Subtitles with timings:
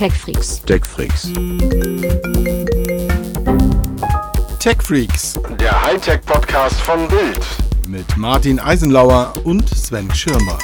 [0.00, 0.62] TechFreaks.
[0.62, 1.30] TechFreaks.
[4.58, 7.46] TechFreaks Der Hightech-Podcast von Bild.
[7.86, 10.58] mit Martin Eisenlauer und Sven Schirmer.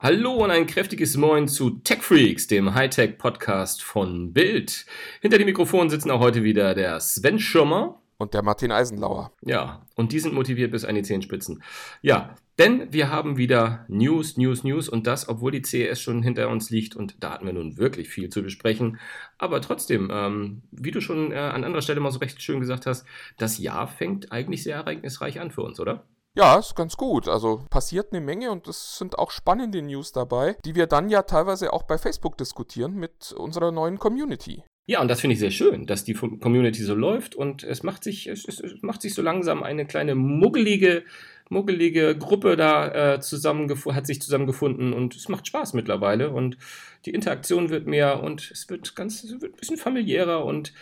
[0.00, 4.84] Hallo und ein kräftiges Moin zu TechFreaks, dem Hightech-Podcast von Bild.
[5.20, 8.02] Hinter dem Mikrofon sitzen auch heute wieder der Sven Schirmer.
[8.24, 9.32] Und der Martin Eisenlauer.
[9.42, 11.62] Ja, und die sind motiviert bis an die Zehenspitzen.
[12.00, 16.48] Ja, denn wir haben wieder News, News, News und das, obwohl die CES schon hinter
[16.48, 18.98] uns liegt und da hatten wir nun wirklich viel zu besprechen.
[19.36, 22.86] Aber trotzdem, ähm, wie du schon äh, an anderer Stelle mal so recht schön gesagt
[22.86, 23.04] hast,
[23.36, 26.06] das Jahr fängt eigentlich sehr ereignisreich an für uns, oder?
[26.34, 27.28] Ja, ist ganz gut.
[27.28, 31.22] Also passiert eine Menge und es sind auch spannende News dabei, die wir dann ja
[31.24, 34.64] teilweise auch bei Facebook diskutieren mit unserer neuen Community.
[34.86, 38.04] Ja, und das finde ich sehr schön, dass die Community so läuft und es macht
[38.04, 41.04] sich, es, es macht sich so langsam eine kleine muggelige,
[41.48, 46.58] muggelige Gruppe da äh, zusammengef- hat sich zusammengefunden und es macht Spaß mittlerweile und
[47.06, 50.74] die Interaktion wird mehr und es wird ganz, es wird ein bisschen familiärer und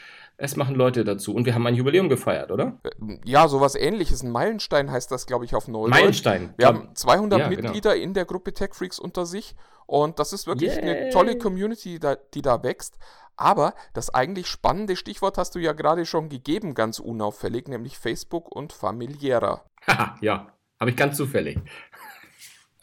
[0.44, 1.32] es machen Leute dazu.
[1.34, 2.80] Und wir haben ein Jubiläum gefeiert, oder?
[2.82, 2.90] Äh,
[3.24, 4.22] Ja, sowas ähnliches.
[4.24, 6.00] Ein Meilenstein heißt das, glaube ich, auf Neudeutsch.
[6.00, 6.52] Meilenstein.
[6.56, 7.62] Wir haben 200 Ja, genau.
[7.62, 9.54] Mitglieder in der Gruppe TechFreaks unter sich
[9.86, 11.10] und das ist wirklich eine Yay.
[11.12, 12.98] tolle Community, die da, die da wächst.
[13.36, 18.54] Aber das eigentlich spannende Stichwort hast du ja gerade schon gegeben, ganz unauffällig, nämlich Facebook
[18.54, 19.64] und familiärer.
[19.86, 20.48] Haha, ja,
[20.80, 21.58] habe ich ganz zufällig.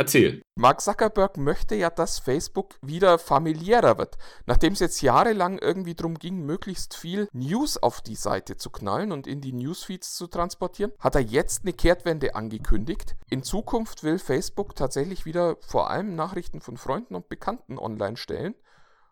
[0.01, 0.41] Erzähl.
[0.55, 4.17] Mark Zuckerberg möchte ja, dass Facebook wieder familiärer wird.
[4.45, 9.11] Nachdem es jetzt jahrelang irgendwie darum ging, möglichst viel News auf die Seite zu knallen
[9.11, 13.17] und in die Newsfeeds zu transportieren, hat er jetzt eine Kehrtwende angekündigt.
[13.29, 18.55] In Zukunft will Facebook tatsächlich wieder vor allem Nachrichten von Freunden und Bekannten online stellen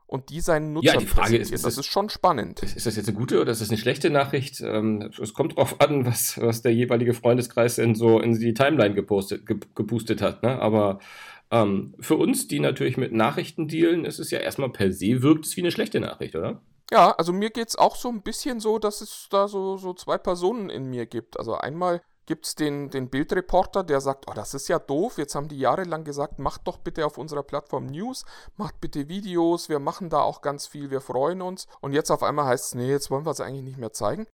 [0.07, 2.63] und die seinen Nutzern Ja, die Frage ist, ist das es- ist schon spannend.
[2.63, 4.61] Ist das jetzt eine gute oder ist das eine schlechte Nachricht?
[4.61, 8.95] Ähm, es kommt drauf an, was, was der jeweilige Freundeskreis in so in die Timeline
[8.95, 10.43] gepostet, ge, gepustet hat.
[10.43, 10.59] Ne?
[10.61, 10.99] Aber
[11.51, 15.45] ähm, für uns, die natürlich mit Nachrichten dealen, ist es ja erstmal per se, wirkt
[15.45, 16.61] es wie eine schlechte Nachricht, oder?
[16.91, 20.17] Ja, also mir geht's auch so ein bisschen so, dass es da so, so zwei
[20.17, 21.37] Personen in mir gibt.
[21.37, 25.47] Also einmal gibt's den, den Bildreporter, der sagt, oh, das ist ja doof, jetzt haben
[25.47, 28.25] die jahrelang gesagt, macht doch bitte auf unserer Plattform News,
[28.57, 31.67] macht bitte Videos, wir machen da auch ganz viel, wir freuen uns.
[31.81, 34.27] Und jetzt auf einmal heißt es, nee, jetzt wollen wir es eigentlich nicht mehr zeigen.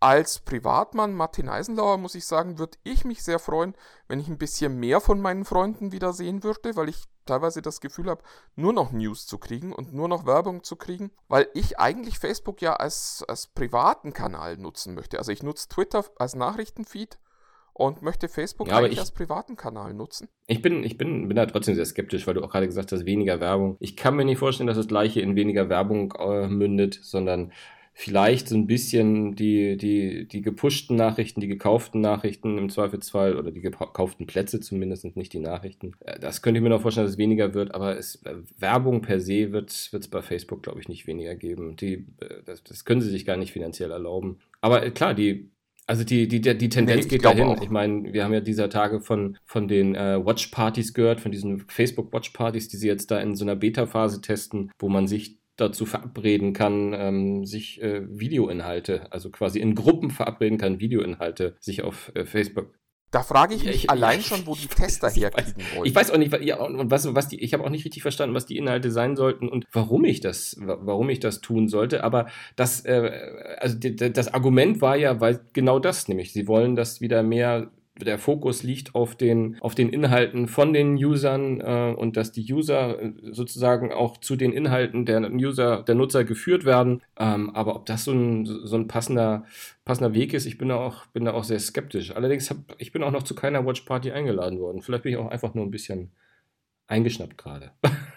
[0.00, 3.74] Als Privatmann Martin Eisenlauer muss ich sagen, würde ich mich sehr freuen,
[4.08, 7.80] wenn ich ein bisschen mehr von meinen Freunden wieder sehen würde, weil ich teilweise das
[7.80, 8.22] Gefühl habe,
[8.56, 12.60] nur noch News zu kriegen und nur noch Werbung zu kriegen, weil ich eigentlich Facebook
[12.60, 15.18] ja als, als privaten Kanal nutzen möchte.
[15.18, 17.18] Also ich nutze Twitter als Nachrichtenfeed
[17.78, 20.28] und möchte Facebook Ja, eigentlich ich- als privaten Kanal nutzen.
[20.46, 23.04] Ich bin, ich bin, bin da trotzdem sehr skeptisch, weil du auch gerade gesagt hast,
[23.04, 23.76] weniger Werbung.
[23.80, 27.52] Ich kann mir nicht vorstellen, dass das gleiche in weniger Werbung äh, mündet, sondern
[27.98, 33.50] vielleicht so ein bisschen die, die, die gepushten Nachrichten, die gekauften Nachrichten im Zweifelsfall oder
[33.50, 35.92] die gekauften Plätze zumindest, nicht die Nachrichten.
[36.00, 39.00] Äh, Das könnte ich mir noch vorstellen, dass es weniger wird, aber es, äh, Werbung
[39.02, 41.76] per se wird es bei Facebook, glaube ich, nicht weniger geben.
[41.76, 44.38] Die, äh, das, das können sie sich gar nicht finanziell erlauben.
[44.60, 45.50] Aber klar, die,
[45.86, 47.44] also die, die, die Tendenz Nee, geht dahin.
[47.44, 47.62] auch.
[47.62, 51.60] Ich meine, wir haben ja dieser Tage von, von den äh, Watch-Partys gehört, von diesen
[51.60, 56.52] Facebook-Watch-Partys, die sie jetzt da in so einer Beta-Phase testen, wo man sich dazu verabreden
[56.52, 62.26] kann, ähm, sich äh, Videoinhalte, also quasi in Gruppen verabreden kann, Videoinhalte sich auf äh,
[62.26, 62.74] Facebook
[63.12, 65.62] Da frage ich Ja, mich ich- allein schon, wo die Tester weiß- ich weiß- herkriegen
[65.76, 65.86] wollen.
[65.86, 68.34] Ich weiß auch nicht, ja, und was, was die, ich habe auch nicht richtig verstanden,
[68.34, 72.02] was die Inhalte sein sollten und warum ich das, wa- warum ich das tun sollte.
[72.04, 76.74] Aber das, äh, also die- das Argument war ja, weil genau das, nämlich sie wollen,
[76.76, 81.94] dass wieder mehr der Fokus liegt auf den, auf den Inhalten von den Usern äh,
[81.96, 86.64] und dass die User äh, sozusagen auch zu den Inhalten der User, der Nutzer geführt
[86.64, 87.02] werden.
[87.18, 89.44] Ähm, aber ob das so ein, so ein passender,
[89.84, 92.14] passender Weg ist, ich bin da auch, bin da auch sehr skeptisch.
[92.14, 94.82] Allerdings hab, ich bin auch noch zu keiner Watch Party eingeladen worden.
[94.82, 96.10] Vielleicht bin ich auch einfach nur ein bisschen
[96.86, 97.72] eingeschnappt gerade.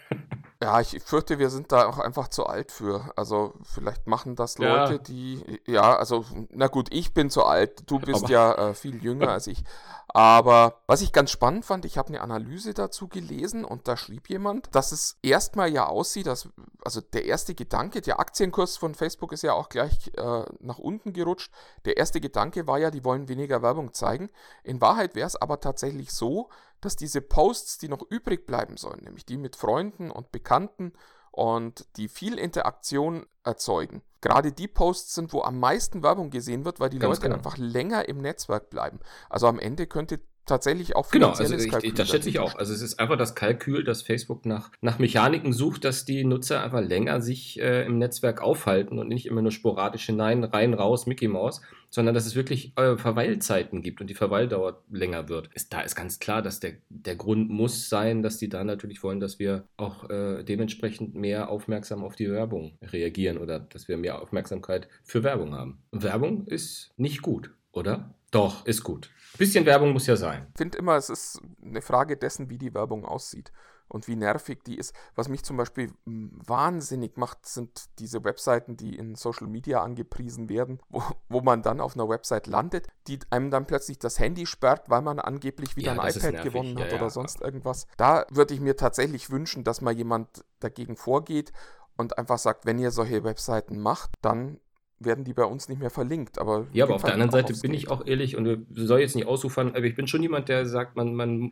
[0.61, 3.13] Ja, ich fürchte, wir sind da auch einfach zu alt für.
[3.15, 4.83] Also vielleicht machen das Ja.
[4.83, 8.73] Leute, die, ja, also, na gut, ich bin zu alt, du bist Aber- ja äh,
[8.73, 9.63] viel jünger als ich.
[10.11, 14.27] Aber was ich ganz spannend fand, ich habe eine Analyse dazu gelesen und da schrieb
[14.27, 16.49] jemand, dass es erstmal ja aussieht, dass,
[16.83, 21.13] also der erste Gedanke, der Aktienkurs von Facebook ist ja auch gleich äh, nach unten
[21.13, 21.51] gerutscht.
[21.85, 24.29] Der erste Gedanke war ja, die wollen weniger Werbung zeigen.
[24.63, 26.49] In Wahrheit wäre es aber tatsächlich so,
[26.81, 30.93] dass diese Posts, die noch übrig bleiben sollen, nämlich die mit Freunden und Bekannten
[31.31, 36.79] und die viel Interaktion erzeugen, gerade die Posts sind, wo am meisten Werbung gesehen wird,
[36.79, 37.35] weil die Ganz Leute genau.
[37.35, 38.99] einfach länger im Netzwerk bleiben.
[39.29, 42.55] Also am Ende könnte tatsächlich auch genau, also ich, ich, das schätze ich auch.
[42.55, 46.63] Also es ist einfach das Kalkül, dass Facebook nach, nach Mechaniken sucht, dass die Nutzer
[46.63, 51.05] einfach länger sich äh, im Netzwerk aufhalten und nicht immer nur sporadisch hinein, rein, raus,
[51.05, 55.49] Mickey Mouse, sondern dass es wirklich äh, Verweilzeiten gibt und die Verweildauer länger wird.
[55.53, 59.03] Ist, da ist ganz klar, dass der, der Grund muss sein, dass die da natürlich
[59.03, 63.97] wollen, dass wir auch äh, dementsprechend mehr aufmerksam auf die Werbung reagieren oder dass wir
[63.97, 65.79] mehr Aufmerksamkeit für Werbung haben.
[65.91, 68.13] Werbung ist nicht gut, oder?
[68.31, 69.09] Doch, ist gut.
[69.37, 70.47] Bisschen Werbung muss ja sein.
[70.51, 73.51] Ich finde immer, es ist eine Frage dessen, wie die Werbung aussieht
[73.89, 74.93] und wie nervig die ist.
[75.15, 80.79] Was mich zum Beispiel wahnsinnig macht, sind diese Webseiten, die in Social Media angepriesen werden,
[80.89, 84.89] wo, wo man dann auf einer Website landet, die einem dann plötzlich das Handy sperrt,
[84.89, 87.09] weil man angeblich wieder ja, ein iPad gewonnen hat ja, oder ja.
[87.09, 87.87] sonst irgendwas.
[87.97, 91.51] Da würde ich mir tatsächlich wünschen, dass mal jemand dagegen vorgeht
[91.97, 94.59] und einfach sagt, wenn ihr solche Webseiten macht, dann
[94.99, 96.39] werden die bei uns nicht mehr verlinkt.
[96.39, 99.27] Aber ja, aber auf der anderen Seite bin ich auch ehrlich und soll jetzt nicht
[99.27, 101.51] ausufern, aber ich bin schon jemand, der sagt, man, man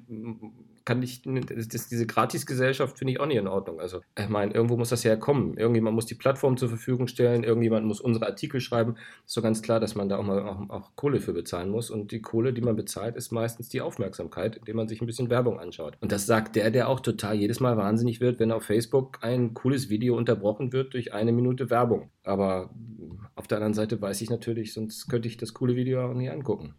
[0.87, 3.81] kann nicht, das, diese Gratisgesellschaft finde ich auch nicht in Ordnung.
[3.81, 5.57] Also, ich meine, irgendwo muss das ja kommen.
[5.57, 8.95] Irgendjemand muss die Plattform zur Verfügung stellen, irgendjemand muss unsere Artikel schreiben.
[9.25, 11.89] Ist so ganz klar, dass man da auch mal auch, auch Kohle für bezahlen muss.
[11.89, 15.29] Und die Kohle, die man bezahlt, ist meistens die Aufmerksamkeit, indem man sich ein bisschen
[15.29, 15.97] Werbung anschaut.
[15.99, 19.53] Und das sagt der, der auch total jedes Mal wahnsinnig wird, wenn auf Facebook ein
[19.53, 22.11] cooles Video unterbrochen wird durch eine Minute Werbung.
[22.23, 22.69] Aber
[23.37, 26.29] auf der anderen Seite weiß ich natürlich, sonst könnte ich das coole Video auch nie
[26.29, 26.75] angucken.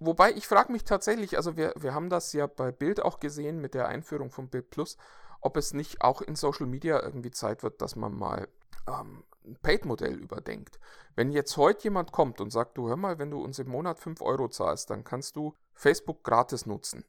[0.00, 3.60] Wobei ich frage mich tatsächlich, also wir, wir haben das ja bei Bild auch gesehen,
[3.60, 4.96] mit der Einführung von Bild Plus,
[5.40, 8.48] ob es nicht auch in Social Media irgendwie Zeit wird, dass man mal
[8.88, 10.80] ähm, ein Paid-Modell überdenkt.
[11.14, 13.98] Wenn jetzt heute jemand kommt und sagt, du hör mal, wenn du uns im Monat
[13.98, 17.04] 5 Euro zahlst, dann kannst du Facebook gratis nutzen.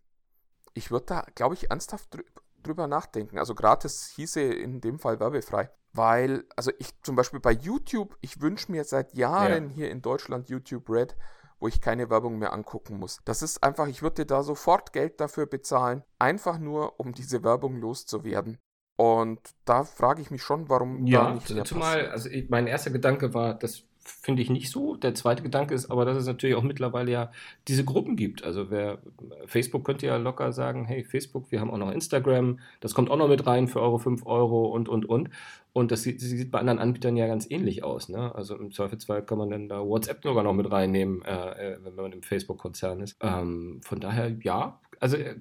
[0.73, 2.23] Ich würde da, glaube ich, ernsthaft drü
[2.61, 3.37] drüber nachdenken.
[3.37, 5.69] Also gratis hieße in dem Fall werbefrei.
[5.93, 9.75] Weil, also ich zum Beispiel bei YouTube, ich wünsche mir seit Jahren ja.
[9.75, 11.17] hier in Deutschland YouTube Red,
[11.59, 13.19] wo ich keine Werbung mehr angucken muss.
[13.25, 17.77] Das ist einfach, ich würde da sofort Geld dafür bezahlen, einfach nur, um diese Werbung
[17.79, 18.57] loszuwerden.
[18.97, 22.91] Und da frage ich mich schon, warum ja, da nicht mehr zumal, also mein erster
[22.91, 24.95] Gedanke war, das finde ich nicht so.
[24.95, 27.31] Der zweite Gedanke ist aber, dass es natürlich auch mittlerweile ja
[27.67, 28.43] diese Gruppen gibt.
[28.43, 28.99] Also wer
[29.45, 33.17] Facebook könnte ja locker sagen, hey Facebook, wir haben auch noch Instagram, das kommt auch
[33.17, 35.29] noch mit rein für eure 5 Euro und und und.
[35.73, 38.09] Und das sieht, sieht, bei anderen Anbietern ja ganz ähnlich aus.
[38.09, 38.35] Ne?
[38.35, 41.95] Also im Zweifelsfall kann man dann da WhatsApp sogar noch mit reinnehmen, äh, äh wenn
[41.95, 43.17] man im Facebook-Konzern ist.
[43.21, 44.81] Ähm, von daher, ja.
[44.99, 45.35] Also äh,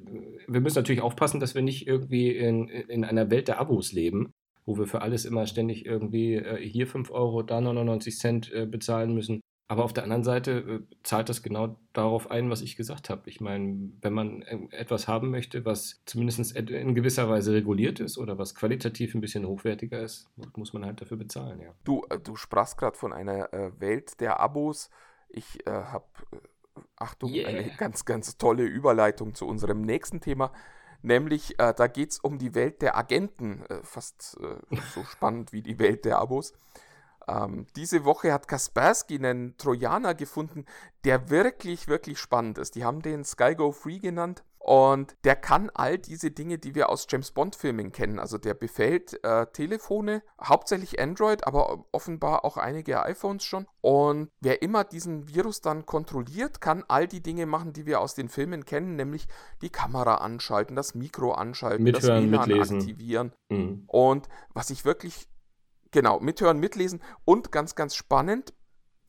[0.47, 4.33] wir müssen natürlich aufpassen, dass wir nicht irgendwie in, in einer Welt der Abos leben,
[4.71, 8.67] wo wir für alles immer ständig irgendwie äh, hier 5 Euro, da 99 Cent äh,
[8.67, 9.41] bezahlen müssen.
[9.67, 10.51] Aber auf der anderen Seite
[10.91, 13.29] äh, zahlt das genau darauf ein, was ich gesagt habe.
[13.29, 18.39] Ich meine, wenn man etwas haben möchte, was zumindest in gewisser Weise reguliert ist oder
[18.39, 21.75] was qualitativ ein bisschen hochwertiger ist, muss man halt dafür bezahlen, ja.
[21.83, 24.91] Du, du sprachst gerade von einer Welt der Abos.
[25.29, 26.07] Ich habe,
[26.97, 27.49] Achtung, yeah.
[27.49, 30.53] eine ganz, ganz tolle Überleitung zu unserem nächsten Thema.
[31.03, 33.65] Nämlich, da geht es um die Welt der Agenten.
[33.83, 34.39] fast
[34.95, 36.53] so spannend wie die Welt der Abos.
[37.31, 40.65] Ähm, diese Woche hat Kaspersky einen Trojaner gefunden,
[41.05, 42.75] der wirklich, wirklich spannend ist.
[42.75, 44.43] Die haben den SkyGo Free genannt.
[44.63, 48.19] Und der kann all diese Dinge, die wir aus James Bond-Filmen kennen.
[48.19, 53.67] Also der befällt äh, Telefone, hauptsächlich Android, aber offenbar auch einige iPhones schon.
[53.81, 58.15] Und wer immer diesen Virus dann kontrolliert, kann all die Dinge machen, die wir aus
[58.15, 59.29] den Filmen kennen, nämlich
[59.63, 62.79] die Kamera anschalten, das Mikro anschalten, Mithören, das WLAN mitlesen.
[62.81, 63.33] aktivieren.
[63.49, 63.85] Mhm.
[63.87, 65.27] Und was ich wirklich
[65.93, 68.55] Genau, mithören, mitlesen und ganz, ganz spannend,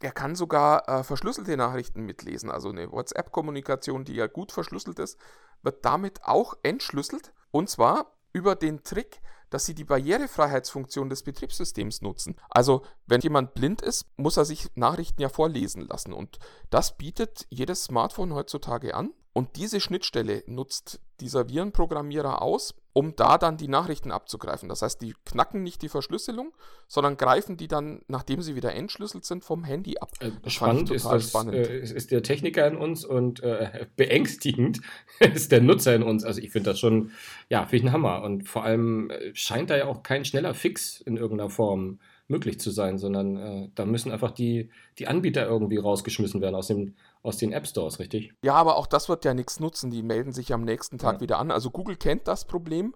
[0.04, 2.50] er kann sogar äh, verschlüsselte Nachrichten mitlesen.
[2.50, 5.18] Also eine WhatsApp-Kommunikation, die ja gut verschlüsselt ist,
[5.62, 7.34] wird damit auch entschlüsselt.
[7.52, 12.38] Und zwar über den Trick, dass sie die Barrierefreiheitsfunktion des Betriebssystems nutzen.
[12.50, 16.14] Also, wenn jemand blind ist, muss er sich Nachrichten ja vorlesen lassen.
[16.14, 16.40] Und
[16.70, 19.14] das bietet jedes Smartphone heutzutage an.
[19.34, 24.68] Und diese Schnittstelle nutzt dieser Virenprogrammierer aus, um da dann die Nachrichten abzugreifen.
[24.68, 26.52] Das heißt, die knacken nicht die Verschlüsselung,
[26.88, 30.12] sondern greifen die dann, nachdem sie wieder entschlüsselt sind, vom Handy ab.
[30.20, 31.56] Äh, das spannend ist, das, spannend.
[31.56, 34.82] Äh, ist der Techniker in uns und äh, beängstigend
[35.20, 36.26] ist der Nutzer in uns.
[36.26, 37.12] Also ich finde das schon,
[37.48, 38.24] ja, finde ich einen Hammer.
[38.24, 42.60] Und vor allem äh, scheint da ja auch kein schneller Fix in irgendeiner Form möglich
[42.60, 46.96] zu sein, sondern äh, da müssen einfach die, die Anbieter irgendwie rausgeschmissen werden aus, dem,
[47.24, 48.34] aus den App Stores, richtig?
[48.44, 49.92] Ja, aber auch das wird ja nichts nutzen.
[49.92, 51.22] Die melden sich am nächsten Tag ja.
[51.22, 51.52] wieder an.
[51.52, 52.96] Also Google kennt das Problem.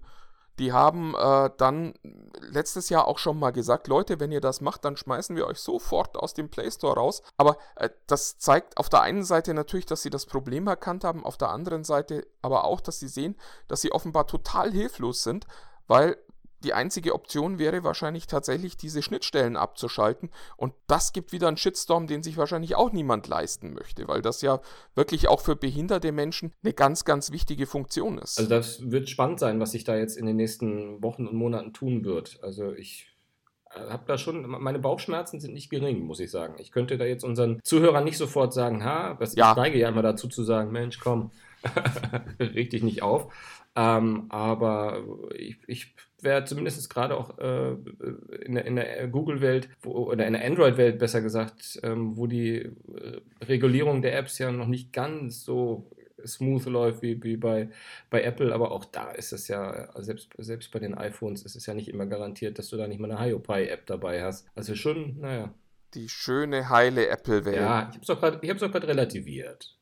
[0.57, 1.93] Die haben äh, dann
[2.39, 5.59] letztes Jahr auch schon mal gesagt, Leute, wenn ihr das macht, dann schmeißen wir euch
[5.59, 7.23] sofort aus dem Play Store raus.
[7.35, 11.25] Aber äh, das zeigt auf der einen Seite natürlich, dass sie das Problem erkannt haben,
[11.25, 13.35] auf der anderen Seite aber auch, dass sie sehen,
[13.67, 15.45] dass sie offenbar total hilflos sind,
[15.87, 16.17] weil
[16.65, 20.31] die einzige Option wäre wahrscheinlich tatsächlich diese Schnittstellen abzuschalten.
[20.57, 24.41] Und das gibt wieder einen Shitstorm, den sich wahrscheinlich auch niemand leisten möchte, weil das
[24.41, 24.59] ja
[24.95, 28.39] wirklich auch für behinderte Menschen eine ganz, ganz wichtige Funktion ist.
[28.39, 31.71] Also das wird spannend sein, was sich da jetzt in den nächsten Wochen und Monaten
[31.71, 32.39] tun wird.
[32.41, 33.15] Also ich
[33.75, 36.55] äh, habe da schon, meine Bauchschmerzen sind nicht gering, muss ich sagen.
[36.57, 39.51] Ich könnte da jetzt unseren Zuhörern nicht sofort sagen, ha, was ja.
[39.51, 41.31] ich neige ja immer dazu zu sagen, Mensch, komm,
[42.39, 43.33] richtig nicht auf.
[43.75, 45.03] Ähm, aber
[45.35, 47.75] ich, ich wäre zumindest gerade auch äh,
[48.45, 52.71] in der, in der Google-Welt oder in der Android-Welt besser gesagt, ähm, wo die äh,
[53.43, 55.91] Regulierung der Apps ja noch nicht ganz so
[56.25, 57.69] smooth läuft wie, wie bei,
[58.09, 61.65] bei Apple, aber auch da ist es ja, selbst, selbst bei den iPhones ist es
[61.65, 64.47] ja nicht immer garantiert, dass du da nicht mal eine HioPi-App dabei hast.
[64.55, 65.53] Also schon, naja.
[65.93, 67.57] Die schöne, heile Apple-Welt.
[67.57, 69.77] Ja, ich habe es auch gerade relativiert.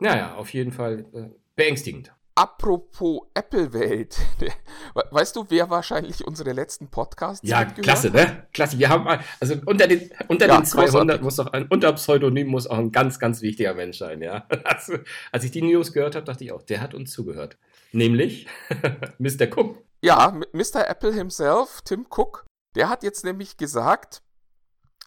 [0.00, 2.12] Naja, auf jeden Fall äh, beängstigend.
[2.38, 4.16] Apropos Apple-Welt.
[5.10, 8.46] Weißt du, wer wahrscheinlich unsere letzten Podcasts Ja, klasse, ne?
[8.52, 8.78] Klasse.
[8.78, 9.08] Wir haben,
[9.40, 11.22] also unter den, unter ja, den 200 großartig.
[11.22, 14.46] muss auch ein, unter Pseudonym muss auch ein ganz, ganz wichtiger Mensch sein, ja.
[14.64, 14.98] Also,
[15.32, 17.58] als ich die News gehört habe, dachte ich auch, der hat uns zugehört.
[17.90, 18.46] Nämlich
[19.18, 19.46] Mr.
[19.50, 19.82] Cook.
[20.04, 20.88] Ja, Mr.
[20.88, 22.44] Apple himself, Tim Cook,
[22.76, 24.22] der hat jetzt nämlich gesagt,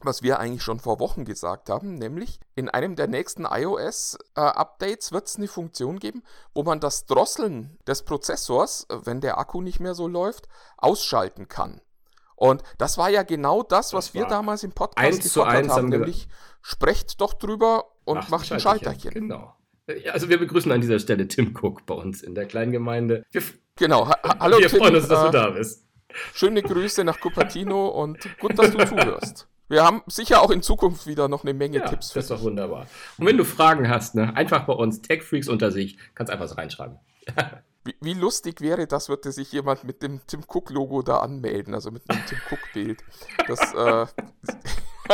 [0.06, 5.12] was wir eigentlich schon vor Wochen gesagt haben, nämlich in einem der nächsten iOS-Updates äh,
[5.14, 9.80] wird es eine Funktion geben, wo man das Drosseln des Prozessors, wenn der Akku nicht
[9.80, 11.82] mehr so läuft, ausschalten kann.
[12.36, 16.28] Und das war ja genau das, das was wir damals im Podcast gefordert haben, nämlich
[16.62, 19.12] sprecht doch drüber und macht, macht ein Schalterchen.
[19.12, 19.56] Genau.
[20.12, 23.24] Also wir begrüßen an dieser Stelle Tim Cook bei uns in der kleinen Gemeinde.
[23.32, 23.44] Wir,
[23.76, 24.80] genau, ha hallo wir Tim.
[24.80, 25.86] Wir freuen uns, dass du äh, da bist.
[26.34, 29.48] Schöne Grüße nach Cupertino und gut, dass du zuhörst.
[29.72, 32.32] Wir haben sicher auch in Zukunft wieder noch eine Menge ja, Tipps für Das ist
[32.32, 32.88] doch wunderbar.
[33.18, 36.50] Und wenn du Fragen hast, ne, einfach bei uns, Tech Freaks unter sich, kannst einfach
[36.50, 37.00] so reinschreiben.
[37.86, 41.90] wie, wie, lustig wäre das, würde sich jemand mit dem Tim Cook-Logo da anmelden, also
[41.90, 43.02] mit einem Tim Cook-Bild.
[43.48, 44.08] Das, äh,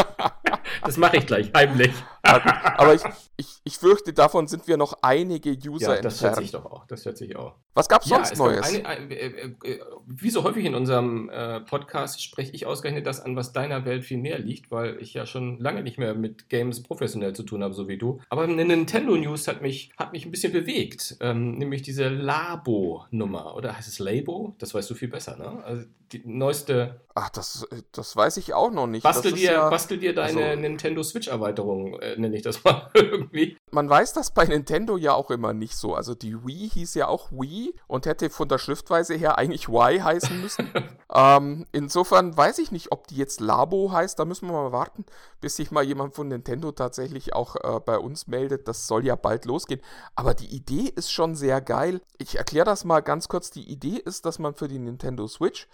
[0.84, 1.94] das mache ich gleich, heimlich.
[2.22, 3.02] Aber ich,
[3.38, 6.22] ich, ich fürchte, davon sind wir noch einige User ja, das entfernt.
[6.22, 6.86] Das hört sich doch auch.
[6.88, 7.56] Das hört sich auch.
[7.74, 8.68] Was gab es ja, sonst Neues?
[8.68, 13.22] Eine, eine, äh, äh, wie so häufig in unserem äh, Podcast spreche ich ausgerechnet das
[13.22, 16.50] an, was deiner Welt viel mehr liegt, weil ich ja schon lange nicht mehr mit
[16.50, 18.20] Games professionell zu tun habe, so wie du.
[18.30, 21.18] Aber eine Nintendo News hat mich, hat mich ein bisschen bewegt.
[21.20, 23.56] Ähm, nämlich diese Labo-Nummer.
[23.56, 24.56] Oder heißt es Labo?
[24.60, 25.64] Das weißt du viel besser, ne?
[25.64, 27.02] Also die neueste.
[27.16, 29.04] Ach, das, das weiß ich auch noch nicht.
[29.04, 33.58] Bastel, dir, ja, bastel dir deine also, Nintendo Switch-Erweiterung, äh, nenne ich das mal irgendwie.
[33.72, 35.96] Man weiß das bei Nintendo ja auch immer nicht so.
[35.96, 40.04] Also die Wii hieß ja auch Wii und hätte von der Schriftweise her eigentlich Y
[40.04, 40.70] heißen müssen.
[41.14, 44.20] ähm, insofern weiß ich nicht, ob die jetzt Labo heißt.
[44.20, 45.06] Da müssen wir mal warten,
[45.42, 48.68] bis sich mal jemand von Nintendo tatsächlich auch äh, bei uns meldet.
[48.68, 49.82] Das soll ja bald losgehen.
[50.16, 52.02] Aber die Idee ist schon sehr geil.
[52.20, 53.50] Ich erkläre das mal ganz kurz.
[53.50, 55.68] Die Idee ist, dass man für die Nintendo Switch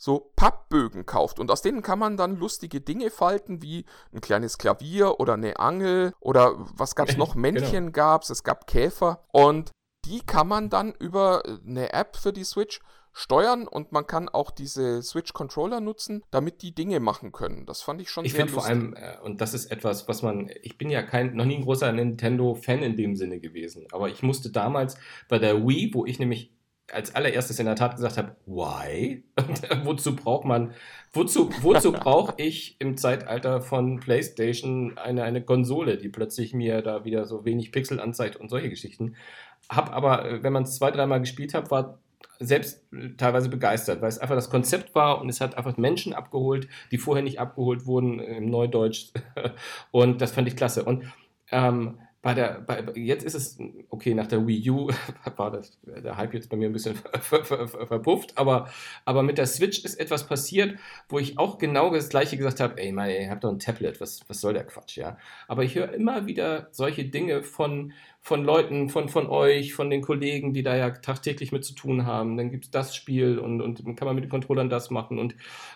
[0.00, 1.38] so Pappbögen kauft.
[1.38, 5.60] Und aus denen kann man dann lustige Dinge falten, wie ein kleines Klavier oder eine
[5.60, 7.34] Angel oder was gab es noch?
[7.34, 7.42] Genau.
[7.42, 7.92] Männchen genau.
[7.92, 9.24] gab es, es gab Käfer.
[9.30, 9.72] Und
[10.06, 12.80] die kann man dann über eine App für die Switch
[13.12, 17.66] steuern und man kann auch diese Switch-Controller nutzen, damit die Dinge machen können.
[17.66, 18.58] Das fand ich schon ich sehr lustig.
[18.58, 21.34] Ich finde vor allem, äh, und das ist etwas, was man, ich bin ja kein,
[21.34, 24.96] noch nie ein großer Nintendo-Fan in dem Sinne gewesen, aber ich musste damals
[25.28, 26.52] bei der Wii, wo ich nämlich
[26.92, 29.22] als allererstes in der Tat gesagt habe, why?
[29.84, 30.72] wozu braucht man,
[31.12, 37.04] wozu, wozu brauche ich im Zeitalter von PlayStation eine, eine Konsole, die plötzlich mir da
[37.04, 39.16] wieder so wenig Pixel anzeigt und solche Geschichten.
[39.68, 41.98] Hab aber, äh, wenn man es zwei, dreimal gespielt hat, war
[42.38, 46.12] selbst äh, teilweise begeistert, weil es einfach das Konzept war und es hat einfach Menschen
[46.12, 49.12] abgeholt, die vorher nicht abgeholt wurden im Neudeutsch.
[49.90, 50.84] und das fand ich klasse.
[50.84, 51.04] Und
[51.50, 53.58] ähm, bei der, bei, jetzt ist es,
[53.88, 54.90] okay, nach der Wii U
[55.36, 58.68] war das, der Hype jetzt bei mir ein bisschen ver, ver, ver, verpufft, aber,
[59.04, 62.80] aber mit der Switch ist etwas passiert, wo ich auch genau das Gleiche gesagt habe,
[62.80, 65.16] ey, Mann, ihr habt doch ein Tablet, was, was soll der Quatsch, ja?
[65.48, 70.02] Aber ich höre immer wieder solche Dinge von, von Leuten, von, von euch, von den
[70.02, 72.36] Kollegen, die da ja tagtäglich mit zu tun haben.
[72.36, 75.34] Dann gibt es das Spiel und, und kann man mit den Controllern das machen und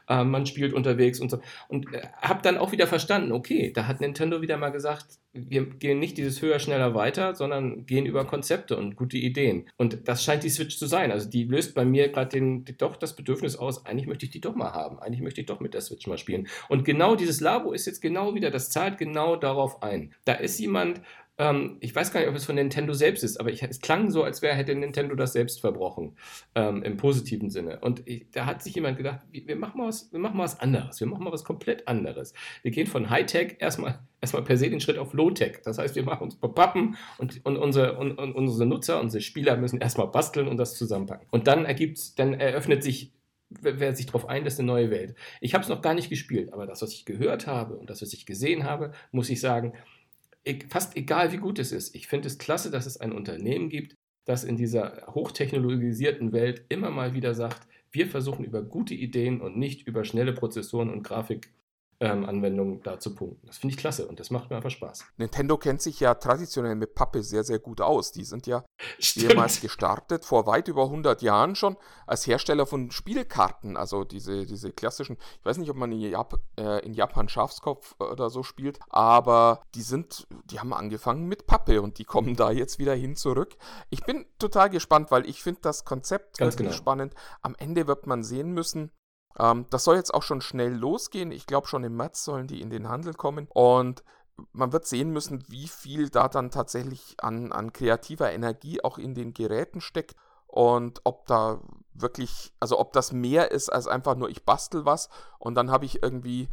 [0.09, 1.41] äh, man spielt unterwegs und so.
[1.69, 5.67] Und äh, habe dann auch wieder verstanden, okay, da hat Nintendo wieder mal gesagt, wir
[5.67, 9.69] gehen nicht dieses höher, schneller weiter, sondern gehen über Konzepte und gute Ideen.
[9.77, 11.11] Und das scheint die Switch zu sein.
[11.11, 14.55] Also die löst bei mir gerade doch das Bedürfnis aus, eigentlich möchte ich die doch
[14.55, 15.01] mal haben.
[15.01, 16.47] Eigentlich möchte ich doch mit der Switch mal spielen.
[16.69, 20.15] Und genau dieses Labo ist jetzt genau wieder, das zahlt genau darauf ein.
[20.25, 21.01] Da ist jemand,
[21.37, 24.11] ähm, ich weiß gar nicht, ob es von Nintendo selbst ist, aber ich, es klang
[24.11, 26.17] so, als wäre hätte Nintendo das selbst verbrochen,
[26.55, 27.81] ähm, im positiven Sinne.
[27.81, 30.61] Und ich, da hat sich jemand gedacht, wir machen, mal was, wir machen mal was
[30.61, 32.35] anderes, wir machen mal was komplett anderes.
[32.63, 35.63] Wir gehen von Hightech erstmal, erstmal per se den Schritt auf Low-Tech.
[35.65, 39.57] Das heißt, wir machen uns Pappen und, und, unsere, und, und unsere Nutzer, unsere Spieler
[39.57, 41.27] müssen erstmal basteln und das zusammenpacken.
[41.31, 43.13] Und dann ergibt, dann eröffnet sich
[43.61, 45.15] wer, sich darauf einlässt, eine neue Welt.
[45.41, 48.03] Ich habe es noch gar nicht gespielt, aber das, was ich gehört habe und das,
[48.03, 49.75] was ich gesehen habe, muss ich sagen,
[50.69, 51.95] fast egal wie gut es ist.
[51.95, 56.91] Ich finde es klasse, dass es ein Unternehmen gibt, das in dieser hochtechnologisierten Welt immer
[56.91, 61.53] mal wieder sagt, wir versuchen über gute Ideen und nicht über schnelle Prozessoren und Grafik
[62.01, 63.47] ähm, Anwendungen da zu punkten.
[63.47, 65.05] Das finde ich klasse und das macht mir einfach Spaß.
[65.17, 68.13] Nintendo kennt sich ja traditionell mit Pappe sehr, sehr gut aus.
[68.13, 68.65] Die sind ja
[68.99, 69.33] Stimmt.
[69.33, 73.77] ehemals gestartet, vor weit über 100 Jahren schon, als Hersteller von Spielkarten.
[73.77, 77.95] Also diese, diese klassischen, ich weiß nicht, ob man in, Jap äh, in Japan Schafskopf
[78.01, 82.51] oder so spielt, aber die sind, die haben angefangen mit Pappe und die kommen da
[82.51, 83.57] jetzt wieder hin zurück.
[83.91, 86.73] Ich bin total gespannt, weil ich finde das Konzept Ganz genau.
[86.73, 87.15] spannend.
[87.43, 88.91] Am Ende wird man sehen müssen,
[89.39, 91.33] ähm, das soll jetzt auch schon schnell losgehen.
[91.33, 93.49] Ich glaube, schon im März sollen die in den Handel kommen.
[93.53, 94.05] Und
[94.53, 99.15] man wird sehen müssen, wie viel da dann tatsächlich an, an kreativer Energie auch in
[99.15, 101.61] den Geräten steckt und ob da
[101.95, 105.85] wirklich, also ob das mehr ist als einfach nur ich bastel was und dann habe
[105.85, 106.49] ich irgendwie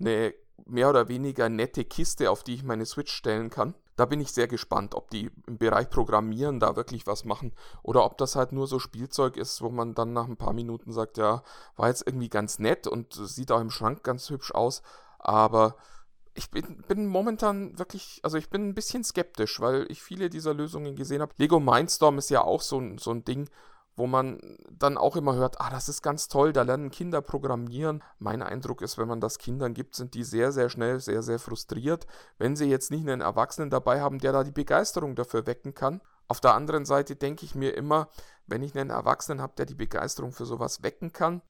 [0.00, 0.34] eine
[0.66, 4.32] mehr oder weniger nette Kiste, auf die ich meine Switch stellen kann da bin ich
[4.32, 8.52] sehr gespannt, ob die im Bereich Programmieren da wirklich was machen oder ob das halt
[8.52, 11.42] nur so Spielzeug ist, wo man dann nach ein paar Minuten sagt, ja,
[11.76, 14.82] war jetzt irgendwie ganz nett und sieht auch im Schrank ganz hübsch aus,
[15.18, 15.76] aber
[16.34, 20.54] ich bin, bin, momentan wirklich, also ich bin ein bisschen skeptisch, weil ich viele dieser
[20.54, 21.34] Lösungen gesehen habe.
[21.36, 23.50] Lego Mindstorm ist ja auch so, so ein Ding,
[23.96, 24.38] wo man
[24.70, 28.02] dann auch immer hört, ah, das ist ganz toll, da lernen Kinder programmieren.
[28.18, 31.38] Mein Eindruck ist, wenn man das Kindern gibt, sind die sehr, sehr schnell, sehr, sehr
[31.38, 32.06] frustriert,
[32.38, 36.00] wenn sie jetzt nicht einen Erwachsenen dabei haben, der da die Begeisterung dafür wecken kann.
[36.28, 38.08] Auf der anderen Seite denke ich mir immer,
[38.46, 41.42] wenn ich einen Erwachsenen habe, der die Begeisterung für sowas wecken kann,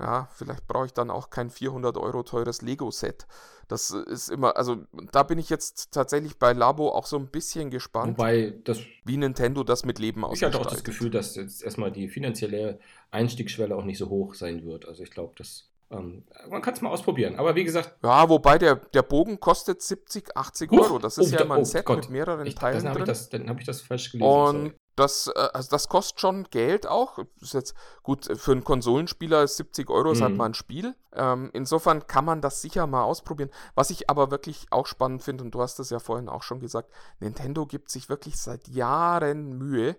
[0.00, 3.26] ja, vielleicht brauche ich dann auch kein 400 Euro teures Lego-Set.
[3.68, 4.78] Das ist immer, also
[5.12, 9.16] da bin ich jetzt tatsächlich bei Labo auch so ein bisschen gespannt, Wobei das, wie
[9.16, 10.54] Nintendo das mit Leben ausgestaltet.
[10.54, 12.80] Ich hatte auch das Gefühl, dass jetzt erstmal die finanzielle
[13.10, 14.88] Einstiegsschwelle auch nicht so hoch sein wird.
[14.88, 17.36] Also ich glaube, das ähm, man kann es mal ausprobieren.
[17.36, 17.96] Aber wie gesagt.
[18.02, 20.98] Ja, wobei der, der Bogen kostet 70, 80 Euro.
[20.98, 21.98] Das ist oh, ja immer ein oh, Set Gott.
[21.98, 22.84] mit mehreren ich, Teilen.
[22.84, 24.30] Dann habe ich, das, hab ich das falsch gelesen.
[24.30, 27.18] Und das, äh, also das kostet schon Geld auch.
[27.40, 30.38] Ist jetzt gut, für einen Konsolenspieler 70 Euro ist halt mhm.
[30.38, 30.94] mal ein Spiel.
[31.12, 33.50] Ähm, insofern kann man das sicher mal ausprobieren.
[33.74, 36.60] Was ich aber wirklich auch spannend finde, und du hast es ja vorhin auch schon
[36.60, 39.96] gesagt, Nintendo gibt sich wirklich seit Jahren Mühe,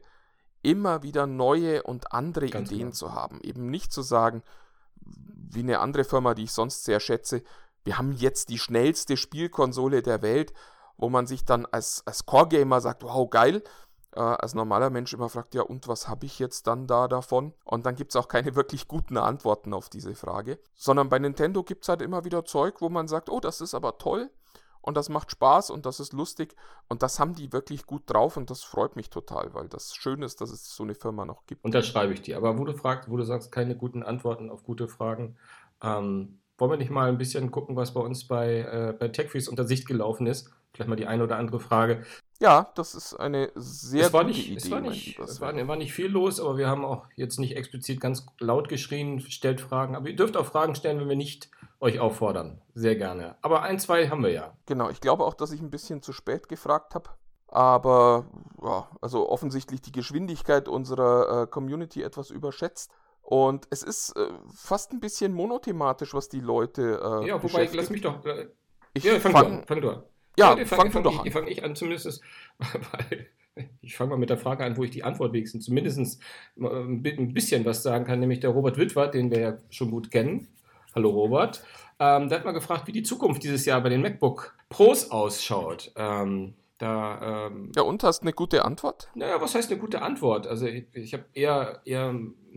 [0.61, 2.95] immer wieder neue und andere Ganz Ideen genau.
[2.95, 3.39] zu haben.
[3.41, 4.43] Eben nicht zu sagen,
[5.01, 7.43] wie eine andere Firma, die ich sonst sehr schätze,
[7.83, 10.53] wir haben jetzt die schnellste Spielkonsole der Welt,
[10.97, 13.63] wo man sich dann als, als Core-Gamer sagt, wow, geil,
[14.15, 17.53] äh, als normaler Mensch immer fragt, ja, und was habe ich jetzt dann da davon?
[17.63, 20.59] Und dann gibt es auch keine wirklich guten Antworten auf diese Frage.
[20.75, 23.73] Sondern bei Nintendo gibt es halt immer wieder Zeug, wo man sagt, oh, das ist
[23.73, 24.29] aber toll
[24.81, 26.55] und das macht Spaß und das ist lustig
[26.89, 30.21] und das haben die wirklich gut drauf und das freut mich total, weil das schön
[30.23, 31.63] ist, dass es so eine Firma noch gibt.
[31.63, 32.37] Und das schreibe ich dir.
[32.37, 35.37] Aber wo du fragst, wo du sagst, keine guten Antworten auf gute Fragen,
[35.83, 39.49] ähm, wollen wir nicht mal ein bisschen gucken, was bei uns bei, äh, bei TechFreeze
[39.49, 40.51] unter Sicht gelaufen ist?
[40.73, 42.03] Vielleicht mal die eine oder andere Frage.
[42.41, 44.57] Ja, das ist eine sehr es war gute nicht, Idee.
[44.57, 47.55] Es, war nicht, es war, war, nicht viel los, aber wir haben auch jetzt nicht
[47.55, 49.95] explizit ganz laut geschrien, stellt Fragen.
[49.95, 52.59] Aber ihr dürft auch Fragen stellen, wenn wir nicht euch auffordern.
[52.73, 53.35] Sehr gerne.
[53.43, 54.57] Aber ein, zwei haben wir ja.
[54.65, 57.11] Genau, ich glaube auch, dass ich ein bisschen zu spät gefragt habe.
[57.47, 58.25] Aber
[58.63, 62.91] ja, also offensichtlich die Geschwindigkeit unserer äh, Community etwas überschätzt.
[63.21, 67.21] Und es ist äh, fast ein bisschen monothematisch, was die Leute.
[67.21, 68.25] Äh, ja, wobei, lass mich doch.
[68.25, 68.47] Äh,
[68.95, 69.63] ich ja, fang, fang, du an.
[69.67, 70.03] Fang du an.
[70.37, 71.31] Ja, ja fang, fang, doch ich, an.
[71.31, 72.21] Fange ich an, zumindest,
[72.57, 73.27] weil
[73.81, 76.21] ich fange mal mit der Frage an, wo ich die Antwort wenigstens zumindest
[76.57, 80.47] ein bisschen was sagen kann, nämlich der Robert Wittwer, den wir ja schon gut kennen.
[80.95, 81.63] Hallo Robert.
[81.99, 85.91] Ähm, der hat mal gefragt, wie die Zukunft dieses Jahr bei den MacBook Pros ausschaut.
[85.95, 89.09] Ähm, da, ähm, ja, und hast eine gute Antwort?
[89.15, 90.47] Naja, was heißt eine gute Antwort?
[90.47, 92.15] Also ich, ich habe eher, eher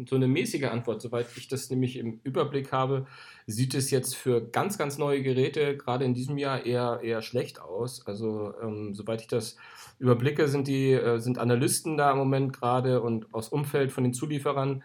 [0.09, 1.03] so eine mäßige Antwort.
[1.03, 3.07] Soweit ich das nämlich im Überblick habe,
[3.47, 7.61] sieht es jetzt für ganz, ganz neue Geräte gerade in diesem Jahr eher, eher schlecht
[7.61, 8.07] aus.
[8.07, 9.57] Also ähm, soweit ich das
[9.99, 14.15] überblicke, sind die äh, sind Analysten da im Moment gerade und aus Umfeld von den
[14.15, 14.83] Zulieferern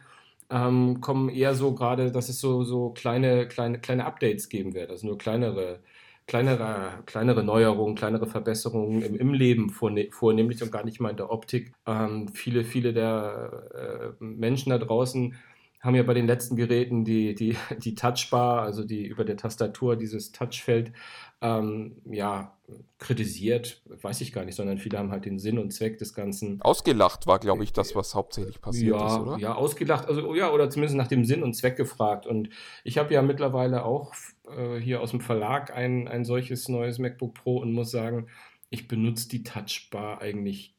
[0.50, 4.90] ähm, kommen eher so gerade, dass es so, so kleine, kleine, kleine Updates geben wird,
[4.90, 5.80] also nur kleinere
[6.30, 11.32] kleinere, kleinere Neuerungen, kleinere Verbesserungen im, im Leben vornehmlich und gar nicht mal in der
[11.32, 11.74] Optik.
[11.88, 15.36] Ähm, viele, viele der äh, Menschen da draußen
[15.82, 19.96] haben ja bei den letzten Geräten die, die, die Touchbar, also die über der Tastatur
[19.96, 20.94] dieses Touchfeld,
[21.42, 22.59] ähm, ja,
[22.98, 26.62] kritisiert, weiß ich gar nicht, sondern viele haben halt den Sinn und Zweck des Ganzen.
[26.62, 29.38] Ausgelacht war, glaube ich, das, was hauptsächlich passiert ja, ist, oder?
[29.38, 32.28] Ja, ausgelacht, also ja, oder zumindest nach dem Sinn und Zweck gefragt.
[32.28, 32.50] Und
[32.84, 34.14] ich habe ja mittlerweile auch
[34.56, 38.28] äh, hier aus dem Verlag ein, ein solches neues MacBook Pro und muss sagen,
[38.70, 40.76] ich benutze die Touchbar eigentlich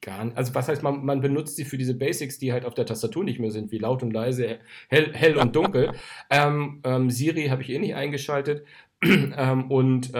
[0.00, 0.36] gar nicht.
[0.36, 3.24] Also was heißt, man, man benutzt sie für diese Basics, die halt auf der Tastatur
[3.24, 5.92] nicht mehr sind, wie laut und leise, hell, hell und dunkel.
[6.30, 8.64] ähm, ähm, Siri habe ich eh nicht eingeschaltet.
[9.02, 10.10] ähm, und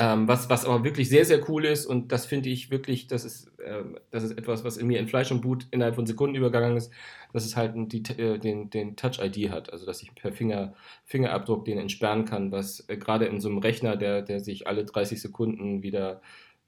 [0.00, 3.24] ähm, was, was aber wirklich sehr, sehr cool ist und das finde ich wirklich, das
[3.24, 3.82] ist, äh,
[4.12, 6.92] das ist etwas, was in mir in Fleisch und Blut innerhalb von Sekunden übergegangen ist,
[7.32, 11.64] dass es halt die, äh, den, den Touch-ID hat, also dass ich per Finger, Fingerabdruck
[11.64, 15.20] den entsperren kann, was äh, gerade in so einem Rechner, der, der sich alle 30
[15.20, 16.20] Sekunden wieder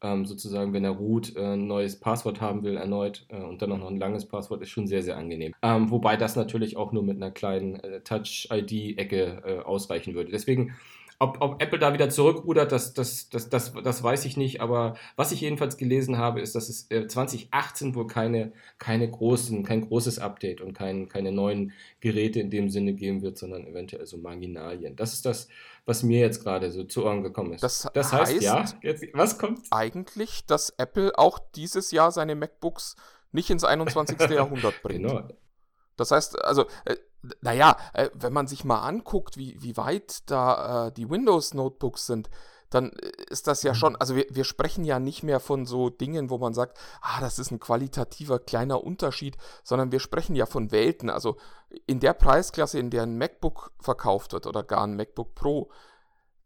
[0.02, 3.70] ähm, sozusagen, wenn er ruht, äh, ein neues Passwort haben will, erneut äh, und dann
[3.70, 5.54] auch noch ein langes Passwort, ist schon sehr, sehr angenehm.
[5.62, 10.32] Ähm, wobei das natürlich auch nur mit einer kleinen äh, Touch-ID-Ecke ausreichen würde.
[10.32, 10.74] Deswegen
[11.22, 14.62] ob, ob Apple da wieder zurückrudert, das, das, das, das, das weiß ich nicht.
[14.62, 19.62] Aber was ich jedenfalls gelesen habe, ist, dass es 2018 äh, wohl keine, keine großen,
[19.62, 24.06] kein großes Update und kein, keine neuen Geräte in dem Sinne geben wird, sondern eventuell
[24.06, 24.96] so Marginalien.
[24.96, 25.48] Das ist das,
[25.84, 27.62] was mir jetzt gerade so zu Ohren gekommen ist.
[27.62, 29.60] Das, das heißt, heißt, ja, jetzt, was kommt?
[29.70, 32.96] Eigentlich, dass Apple auch dieses Jahr seine MacBooks
[33.30, 34.18] nicht ins 21.
[34.30, 35.06] Jahrhundert bringt.
[35.06, 35.28] Genau.
[36.00, 36.96] Das heißt, also äh,
[37.42, 42.30] naja, äh, wenn man sich mal anguckt, wie, wie weit da äh, die Windows-Notebooks sind,
[42.70, 43.76] dann äh, ist das ja mhm.
[43.76, 47.20] schon, also wir, wir sprechen ja nicht mehr von so Dingen, wo man sagt, ah,
[47.20, 51.10] das ist ein qualitativer kleiner Unterschied, sondern wir sprechen ja von Welten.
[51.10, 51.36] Also
[51.86, 55.70] in der Preisklasse, in der ein MacBook verkauft wird oder gar ein MacBook Pro,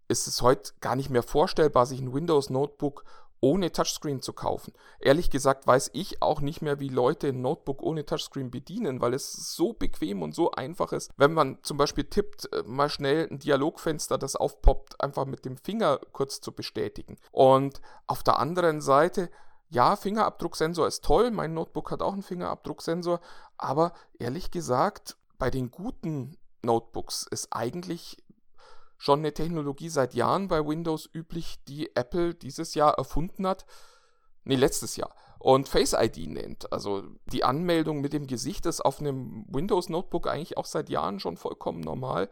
[0.09, 3.05] ist es heute gar nicht mehr vorstellbar, sich ein Windows Notebook
[3.41, 4.73] ohne Touchscreen zu kaufen.
[5.01, 9.15] Ehrlich gesagt weiß ich auch nicht mehr, wie Leute ein Notebook ohne Touchscreen bedienen, weil
[9.15, 11.11] es so bequem und so einfach ist.
[11.17, 15.57] Wenn man zum Beispiel tippt, äh, mal schnell ein Dialogfenster, das aufpoppt, einfach mit dem
[15.57, 17.17] Finger kurz zu bestätigen.
[17.33, 19.31] Und auf der anderen Seite
[19.71, 23.21] ja, Fingerabdrucksensor ist toll, mein Notebook hat auch einen Fingerabdrucksensor,
[23.59, 28.24] aber ehrlich gesagt, bei den guten Notebooks ist eigentlich
[28.99, 33.67] schon eine Technologie seit Jahren bei Windows üblich, die Apple dieses Jahr erfunden hat.
[34.45, 35.15] Nee, letztes Jahr.
[35.39, 36.73] Und Face ID nennt.
[36.73, 41.21] Also die Anmeldung mit dem Gesicht ist auf einem Windows Notebook eigentlich auch seit Jahren
[41.21, 42.31] schon vollkommen normal.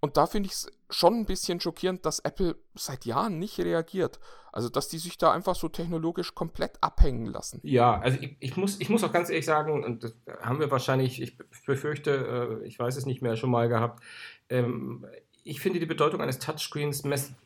[0.00, 4.20] Und da finde ich es schon ein bisschen schockierend, dass Apple seit Jahren nicht reagiert.
[4.52, 7.60] Also, dass die sich da einfach so technologisch komplett abhängen lassen.
[7.62, 10.70] Ja, also ich, ich muss, ich muss auch ganz ehrlich sagen, und das haben wir
[10.70, 14.04] wahrscheinlich, ich befürchte, äh, ich weiß es nicht mehr, schon mal gehabt,
[14.50, 15.06] ähm,
[15.44, 17.02] ich finde die Bedeutung eines Touchscreens,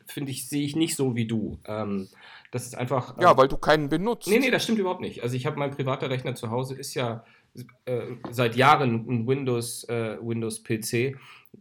[0.07, 1.59] finde ich, sehe ich nicht so wie du.
[1.65, 2.07] Ähm,
[2.51, 3.17] das ist einfach.
[3.17, 4.27] Ähm, ja, weil du keinen benutzt.
[4.29, 5.21] Nee, nee, das stimmt überhaupt nicht.
[5.21, 7.25] Also ich habe mein privater Rechner zu Hause, ist ja
[7.85, 11.17] äh, seit Jahren ein Windows, äh, Windows PC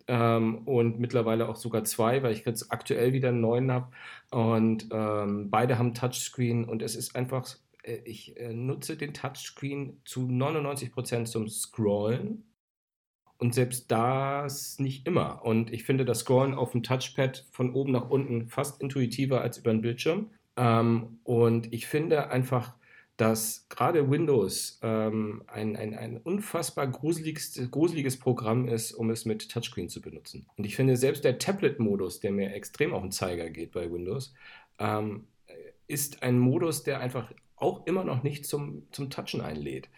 [0.06, 3.88] ähm, und mittlerweile auch sogar zwei, weil ich jetzt aktuell wieder einen neuen habe.
[4.30, 7.48] Und ähm, beide haben Touchscreen und es ist einfach,
[7.82, 12.44] äh, ich äh, nutze den Touchscreen zu 99% zum Scrollen
[13.38, 15.44] und selbst das nicht immer.
[15.44, 19.58] Und ich finde das Scrollen auf dem Touchpad von oben nach unten fast intuitiver als
[19.58, 20.30] über den Bildschirm.
[20.56, 22.74] Ähm, und ich finde einfach,
[23.16, 29.88] dass gerade Windows ähm, ein, ein, ein unfassbar gruseliges Programm ist, um es mit Touchscreen
[29.88, 30.46] zu benutzen.
[30.56, 34.34] Und ich finde, selbst der Tablet-Modus, der mir extrem auf den Zeiger geht bei Windows,
[34.78, 35.26] ähm,
[35.88, 39.88] ist ein Modus, der einfach auch immer noch nicht zum, zum Touchen einlädt.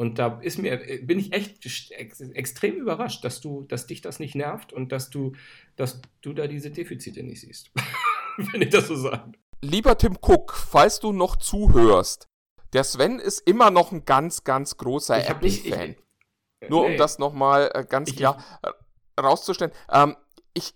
[0.00, 4.20] Und da ist mir, bin ich echt ex extrem überrascht, dass du, dass dich das
[4.20, 5.32] nicht nervt und dass du,
[5.74, 7.72] dass du da diese Defizite nicht siehst.
[8.36, 9.32] Wenn ich das so sage.
[9.60, 12.28] Lieber Tim Cook, falls du noch zuhörst,
[12.74, 15.96] der Sven ist immer noch ein ganz, ganz großer Apple-Fan.
[16.68, 16.92] Nur nee.
[16.92, 19.72] um das nochmal äh, ganz klar ich, äh, rauszustellen.
[19.90, 20.16] Ähm,
[20.54, 20.74] ich,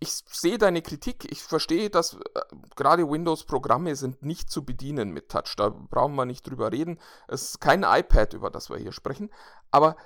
[0.00, 1.30] ich sehe deine Kritik.
[1.30, 2.40] Ich verstehe, dass äh,
[2.76, 5.54] gerade Windows-Programme sind nicht zu bedienen mit Touch.
[5.56, 6.98] Da brauchen wir nicht drüber reden.
[7.26, 9.30] Es ist kein iPad, über das wir hier sprechen.
[9.70, 9.96] Aber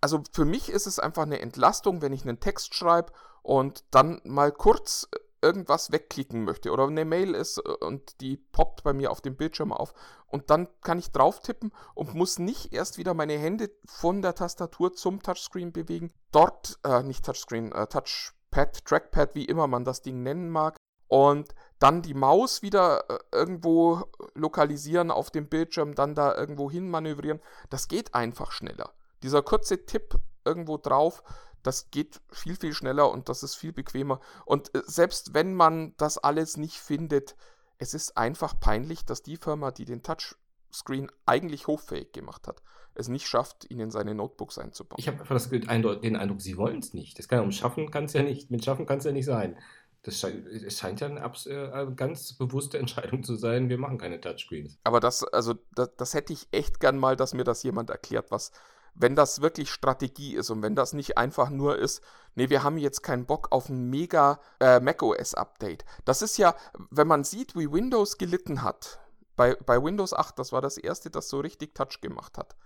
[0.00, 3.12] also für mich ist es einfach eine Entlastung, wenn ich einen Text schreibe
[3.42, 5.08] und dann mal kurz
[5.42, 9.36] irgendwas wegklicken möchte oder eine Mail ist äh, und die poppt bei mir auf dem
[9.36, 9.94] Bildschirm auf
[10.26, 14.34] und dann kann ich drauf tippen und muss nicht erst wieder meine Hände von der
[14.34, 16.12] Tastatur zum Touchscreen bewegen.
[16.32, 20.78] Dort, äh, nicht Touchscreen, äh, Touch Pad, Trackpad, wie immer man das Ding nennen mag.
[21.08, 26.88] Und dann die Maus wieder äh, irgendwo lokalisieren auf dem Bildschirm, dann da irgendwo hin
[26.88, 27.42] manövrieren.
[27.68, 28.94] Das geht einfach schneller.
[29.22, 31.22] Dieser kurze Tipp irgendwo drauf,
[31.62, 34.20] das geht viel, viel schneller und das ist viel bequemer.
[34.46, 37.36] Und äh, selbst wenn man das alles nicht findet,
[37.76, 42.62] es ist einfach peinlich, dass die Firma, die den Touchscreen eigentlich hochfähig gemacht hat,
[42.98, 44.98] es nicht schafft, ihn in seine Notebooks einzubauen.
[44.98, 47.18] Ich habe einfach das, den Eindruck, sie wollen es nicht.
[47.18, 49.56] Das kann um Schaffen kann es ja nicht, mit Schaffen kann es ja nicht sein.
[50.02, 54.20] Das scheint, es scheint ja eine, äh, ganz bewusste Entscheidung zu sein, wir machen keine
[54.20, 54.78] Touchscreens.
[54.84, 58.30] Aber das, also das, das hätte ich echt gern mal, dass mir das jemand erklärt,
[58.30, 58.52] was,
[58.94, 62.02] wenn das wirklich Strategie ist und wenn das nicht einfach nur ist,
[62.34, 65.84] nee, wir haben jetzt keinen Bock auf ein mega äh, macOS-Update.
[66.04, 66.54] Das ist ja,
[66.90, 69.00] wenn man sieht, wie Windows gelitten hat
[69.36, 72.56] bei, bei Windows 8, das war das erste, das so richtig Touch gemacht hat.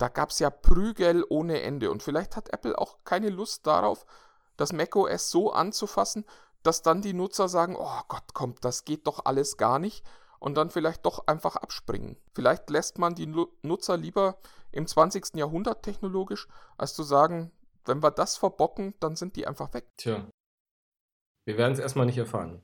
[0.00, 1.90] Da gab es ja Prügel ohne Ende.
[1.90, 4.06] Und vielleicht hat Apple auch keine Lust darauf,
[4.56, 6.24] das macOS so anzufassen,
[6.62, 10.02] dass dann die Nutzer sagen, oh Gott, kommt, das geht doch alles gar nicht
[10.38, 12.16] und dann vielleicht doch einfach abspringen.
[12.34, 13.26] Vielleicht lässt man die
[13.62, 14.38] Nutzer lieber
[14.72, 15.34] im 20.
[15.34, 17.52] Jahrhundert technologisch, als zu sagen,
[17.84, 19.86] wenn wir das verbocken, dann sind die einfach weg.
[19.98, 20.26] Tja.
[21.46, 22.62] Wir werden es erstmal nicht erfahren.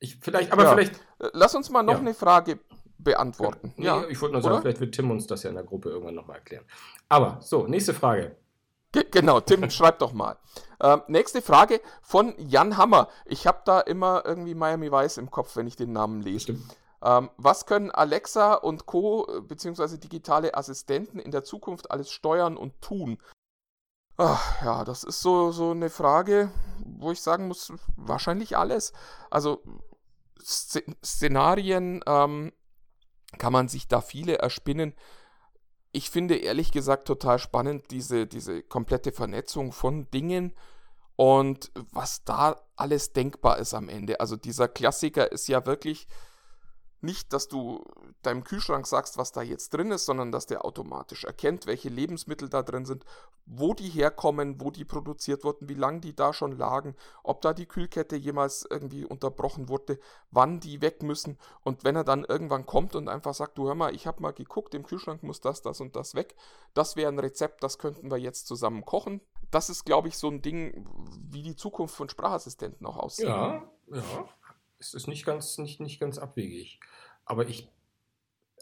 [0.00, 0.72] Ich, vielleicht, aber ja.
[0.72, 0.94] vielleicht.
[1.18, 2.00] Äh, lass uns mal noch ja.
[2.00, 2.60] eine Frage
[3.04, 3.72] beantworten.
[3.76, 4.62] Nee, ja, ich wollte nur sagen, Oder?
[4.62, 6.64] vielleicht wird Tim uns das ja in der Gruppe irgendwann nochmal erklären.
[7.08, 8.36] Aber so, nächste Frage.
[9.10, 10.36] Genau, Tim, schreib doch mal.
[10.80, 13.08] Ähm, nächste Frage von Jan Hammer.
[13.26, 16.58] Ich habe da immer irgendwie Miami Vice im Kopf, wenn ich den Namen lese.
[17.02, 19.26] Ähm, was können Alexa und Co.
[19.46, 23.18] beziehungsweise digitale Assistenten in der Zukunft alles steuern und tun?
[24.16, 26.50] Ach, ja, das ist so, so eine Frage,
[26.84, 28.92] wo ich sagen muss, wahrscheinlich alles.
[29.28, 29.62] Also
[30.40, 32.52] Szenarien ähm,
[33.38, 34.94] kann man sich da viele erspinnen
[35.94, 40.52] ich finde ehrlich gesagt total spannend diese, diese komplette Vernetzung von Dingen
[41.14, 44.18] und was da alles denkbar ist am Ende.
[44.18, 46.08] Also dieser Klassiker ist ja wirklich
[47.04, 47.84] nicht, dass du
[48.22, 52.48] deinem Kühlschrank sagst, was da jetzt drin ist, sondern dass der automatisch erkennt, welche Lebensmittel
[52.48, 53.04] da drin sind,
[53.46, 57.52] wo die herkommen, wo die produziert wurden, wie lange die da schon lagen, ob da
[57.52, 59.98] die Kühlkette jemals irgendwie unterbrochen wurde,
[60.30, 61.38] wann die weg müssen.
[61.62, 64.32] Und wenn er dann irgendwann kommt und einfach sagt, du hör mal, ich habe mal
[64.32, 66.34] geguckt, im Kühlschrank muss das, das und das weg,
[66.72, 69.20] das wäre ein Rezept, das könnten wir jetzt zusammen kochen.
[69.50, 70.86] Das ist, glaube ich, so ein Ding,
[71.30, 73.28] wie die Zukunft von Sprachassistenten auch aussieht.
[73.28, 74.02] Ja, ja
[74.78, 76.80] es ist nicht ganz, nicht, nicht ganz abwegig.
[77.24, 77.68] Aber ich,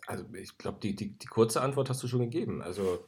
[0.07, 2.63] also ich glaube, die, die, die kurze Antwort hast du schon gegeben.
[2.63, 3.07] Also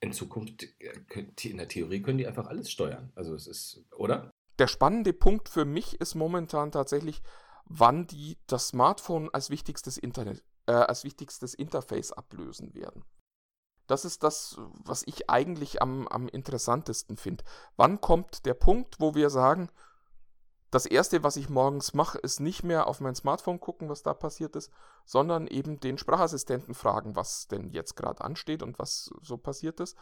[0.00, 3.12] in Zukunft, äh, in der Theorie können die einfach alles steuern.
[3.14, 4.30] Also es ist, oder?
[4.58, 7.22] Der spannende Punkt für mich ist momentan tatsächlich,
[7.64, 13.04] wann die das Smartphone als wichtigstes Internet, äh, als wichtigstes Interface ablösen werden.
[13.86, 17.44] Das ist das, was ich eigentlich am, am interessantesten finde.
[17.76, 19.70] Wann kommt der Punkt, wo wir sagen,
[20.70, 24.12] das erste, was ich morgens mache, ist nicht mehr auf mein Smartphone gucken, was da
[24.12, 24.70] passiert ist,
[25.06, 29.96] sondern eben den Sprachassistenten fragen, was denn jetzt gerade ansteht und was so passiert ist.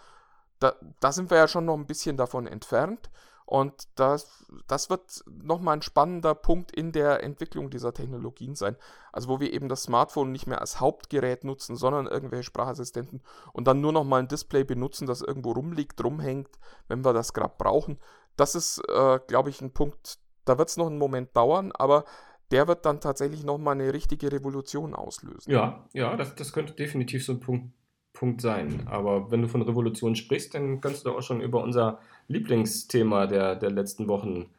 [0.59, 3.11] Da, da, sind wir ja schon noch ein bisschen davon entfernt.
[3.45, 8.77] Und das, das wird nochmal ein spannender Punkt in der Entwicklung dieser Technologien sein.
[9.13, 13.69] Also wo wir eben das Smartphone nicht mehr als Hauptgerät nutzen, sondern irgendwelche Sprachassistenten und
[13.69, 16.51] dann nur nochmal ein Display benutzen, das irgendwo rumliegt, rumhängt,
[16.89, 18.01] wenn wir das gerade brauchen.
[18.37, 22.05] Das ist, äh, glaube ich, ein Punkt, da wird es noch einen Moment dauern, aber
[22.51, 25.51] der wird dann tatsächlich nochmal eine richtige Revolution auslösen.
[25.51, 27.73] Ja, ja, das, das könnte definitiv so ein Punkt,
[28.13, 28.87] Punkt sein.
[28.87, 33.57] Aber wenn du von Revolution sprichst, dann kannst du auch schon über unser Lieblingsthema der,
[33.57, 34.51] der letzten Wochen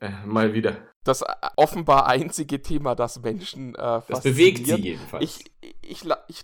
[0.00, 0.76] äh, mal wieder.
[1.04, 5.24] Das äh, offenbar einzige Thema, das Menschen äh, Das bewegt sie jedenfalls.
[5.24, 6.42] Ich, ich, ich,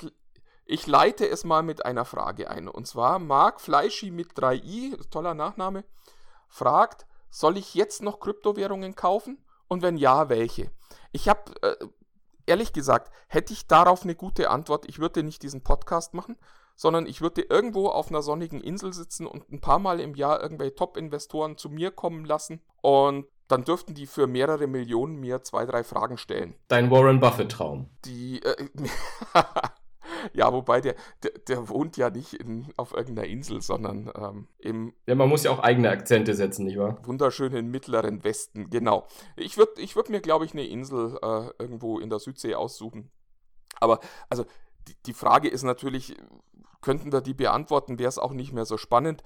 [0.65, 2.69] ich leite es mal mit einer Frage ein.
[2.69, 5.85] Und zwar Marc Fleischi mit 3i, toller Nachname,
[6.49, 9.45] fragt, soll ich jetzt noch Kryptowährungen kaufen?
[9.67, 10.71] Und wenn ja, welche?
[11.13, 11.77] Ich habe, äh,
[12.47, 16.37] ehrlich gesagt, hätte ich darauf eine gute Antwort, ich würde nicht diesen Podcast machen,
[16.77, 20.43] sondern ich würde irgendwo auf einer sonnigen Insel sitzen und ein paar Mal im Jahr
[20.43, 25.65] irgendwelche Top-Investoren zu mir kommen lassen und dann dürften die für mehrere Millionen mir zwei,
[25.65, 26.55] drei Fragen stellen.
[26.69, 27.89] Dein Warren Buffett-Traum.
[28.05, 28.69] Die, äh,
[30.33, 34.95] ja, wobei der, der, der, wohnt ja nicht in, auf irgendeiner Insel, sondern ähm, im.
[35.07, 36.99] Ja, man muss ja auch eigene Akzente setzen, nicht wahr?
[37.05, 39.07] Wunderschönen mittleren Westen, genau.
[39.37, 43.11] Ich würde ich würd mir, glaube ich, eine Insel äh, irgendwo in der Südsee aussuchen.
[43.81, 44.45] Aber, also,
[44.89, 46.17] die, die Frage ist natürlich,
[46.81, 49.23] könnten wir die beantworten, wäre es auch nicht mehr so spannend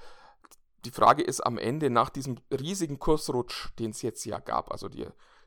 [0.87, 4.89] die Frage ist am Ende nach diesem riesigen Kursrutsch, den es jetzt ja gab, also
[4.89, 5.07] die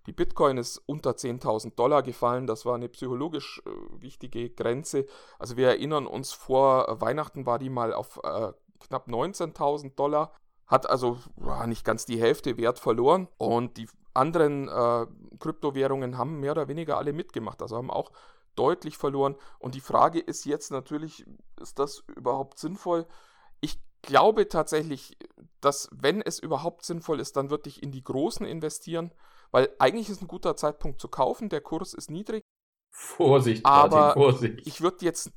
[0.10, 2.48] die Bitcoin ist unter 10.000 Dollar gefallen.
[2.48, 5.06] Das war eine psychologisch äh, wichtige Grenze.
[5.38, 10.34] Also wir erinnern uns, vor Weihnachten war die mal auf äh, knapp 19.000 Dollar.
[10.66, 13.28] Hat also ja, nicht ganz die Hälfte Wert verloren.
[13.38, 15.06] Und die anderen äh,
[15.38, 17.62] Kryptowährungen haben mehr oder weniger alle mitgemacht.
[17.62, 18.12] Also haben auch
[18.56, 19.36] deutlich verloren.
[19.60, 21.24] Und die Frage ist jetzt natürlich,
[21.62, 23.06] ist das überhaupt sinnvoll?
[23.62, 25.20] Ich glaube tatsächlich,
[25.62, 29.12] dass wenn es überhaupt sinnvoll ist, dann würde ich in die Großen investieren.
[29.52, 32.44] Weil eigentlich ist ein guter Zeitpunkt zu kaufen, der Kurs ist niedrig.
[32.92, 34.68] Vorsicht, aber Martin, Vorsicht.
[34.68, 35.32] Ich würde jetzt.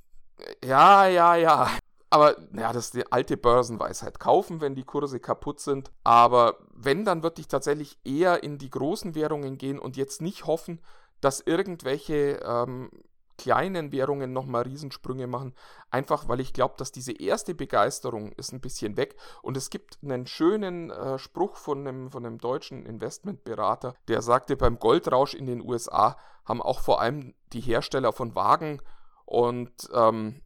[0.65, 1.71] Ja, ja, ja.
[2.11, 4.19] Aber ja, das ist die alte Börsenweisheit.
[4.19, 5.91] Kaufen, wenn die Kurse kaputt sind.
[6.05, 10.47] Aber wenn, dann würde ich tatsächlich eher in die großen Währungen gehen und jetzt nicht
[10.47, 10.83] hoffen,
[11.23, 12.91] dass irgendwelche ähm,
[13.39, 15.55] kleinen Währungen nochmal Riesensprünge machen.
[15.91, 19.17] Einfach weil ich glaube, dass diese erste Begeisterung ist ein bisschen weg.
[19.43, 24.57] Und es gibt einen schönen äh, Spruch von einem, von einem deutschen Investmentberater, der sagte,
[24.57, 28.81] beim Goldrausch in den USA haben auch vor allem die Hersteller von Wagen
[29.25, 30.43] und ähm,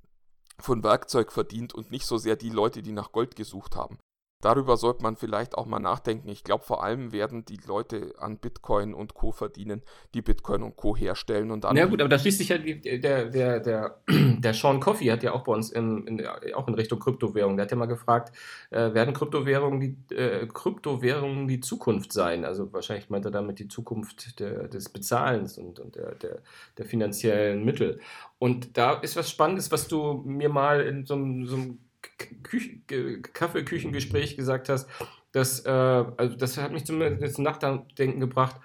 [0.59, 3.99] von Werkzeug verdient und nicht so sehr die Leute, die nach Gold gesucht haben.
[4.43, 6.29] Darüber sollte man vielleicht auch mal nachdenken.
[6.29, 9.33] Ich glaube, vor allem werden die Leute an Bitcoin und Co.
[9.33, 10.95] verdienen, die Bitcoin und Co.
[10.95, 11.75] herstellen und dann.
[11.75, 15.33] Ja gut, aber da schließt sich ja der, der, der, der Sean Coffey hat ja
[15.33, 17.57] auch bei uns in, in, auch in Richtung Kryptowährung.
[17.57, 18.37] Der hat ja mal gefragt,
[18.71, 22.45] äh, werden Kryptowährungen die, äh, Kryptowährungen die Zukunft sein?
[22.45, 26.43] Also wahrscheinlich meint er damit die Zukunft der, des Bezahlens und, und der, der,
[26.77, 28.01] der finanziellen Mittel.
[28.39, 31.15] Und da ist was Spannendes, was du mir mal in so,
[31.47, 31.79] so einem
[33.33, 34.89] Kaffeeküchengespräch gesagt hast,
[35.33, 38.57] das, äh, also das hat mich zumindest zum Nachdenken gebracht,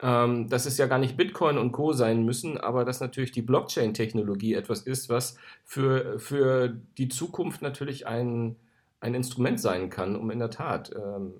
[0.00, 1.92] ähm, dass es ja gar nicht Bitcoin und Co.
[1.92, 8.06] sein müssen, aber dass natürlich die Blockchain-Technologie etwas ist, was für, für die Zukunft natürlich
[8.06, 8.56] ein,
[9.00, 11.34] ein Instrument sein kann, um in der Tat ähm,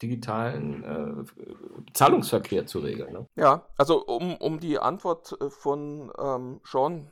[0.00, 3.12] digitalen äh, Zahlungsverkehr zu regeln.
[3.12, 3.26] Ne?
[3.36, 7.08] Ja, also um, um die Antwort äh, von ähm, Sean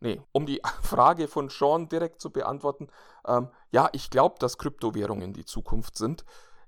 [0.00, 2.88] nee, um die Frage von Sean direkt zu beantworten,
[3.26, 6.24] ähm, ja, ich glaube, dass Kryptowährungen die Zukunft sind.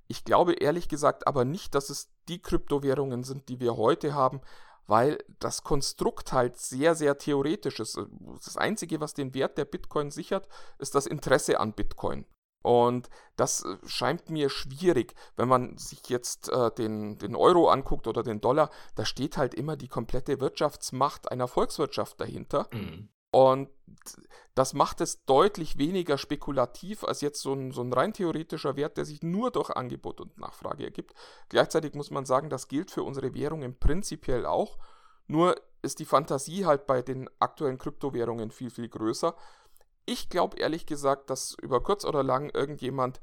[0.07, 4.41] Ich glaube ehrlich gesagt aber nicht, dass es die Kryptowährungen sind, die wir heute haben,
[4.87, 8.01] weil das Konstrukt halt sehr, sehr theoretisch ist.
[8.45, 12.25] Das Einzige, was den Wert der Bitcoin sichert, ist das Interesse an Bitcoin.
[12.63, 18.07] Und das äh, scheint mir schwierig, wenn man sich jetzt äh, den, den Euro anguckt
[18.07, 22.69] oder den Dollar, da steht halt immer die komplette Wirtschaftsmacht einer Volkswirtschaft dahinter.
[22.73, 23.11] Mhm.
[23.31, 23.69] Und
[24.55, 28.97] das macht es deutlich weniger spekulativ als jetzt so ein, so ein rein theoretischer Wert,
[28.97, 31.15] der sich nur durch Angebot und Nachfrage ergibt.
[31.49, 34.79] Gleichzeitig muss man sagen, das gilt für unsere Währungen prinzipiell auch.
[35.27, 39.37] Nur ist die Fantasie halt bei den aktuellen Kryptowährungen viel, viel größer.
[40.07, 43.21] Ich glaube ehrlich gesagt, dass über kurz oder lang irgendjemand,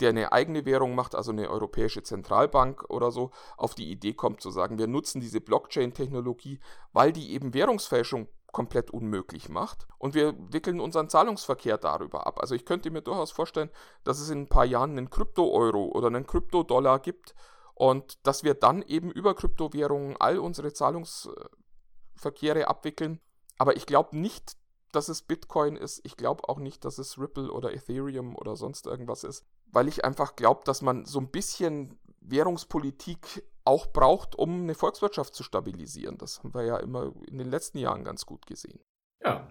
[0.00, 4.40] der eine eigene Währung macht, also eine europäische Zentralbank oder so, auf die Idee kommt
[4.40, 6.60] zu sagen, wir nutzen diese Blockchain-Technologie,
[6.92, 9.86] weil die eben Währungsfälschung komplett unmöglich macht.
[9.98, 12.40] Und wir wickeln unseren Zahlungsverkehr darüber ab.
[12.40, 13.68] Also ich könnte mir durchaus vorstellen,
[14.02, 17.34] dass es in ein paar Jahren einen Krypto-Euro oder einen Krypto-Dollar gibt
[17.74, 23.20] und dass wir dann eben über Kryptowährungen all unsere Zahlungsverkehre abwickeln.
[23.58, 24.56] Aber ich glaube nicht,
[24.90, 26.00] dass es Bitcoin ist.
[26.04, 30.02] Ich glaube auch nicht, dass es Ripple oder Ethereum oder sonst irgendwas ist, weil ich
[30.02, 36.18] einfach glaube, dass man so ein bisschen Währungspolitik auch braucht, um eine Volkswirtschaft zu stabilisieren.
[36.18, 38.80] Das haben wir ja immer in den letzten Jahren ganz gut gesehen.
[39.22, 39.48] Ja,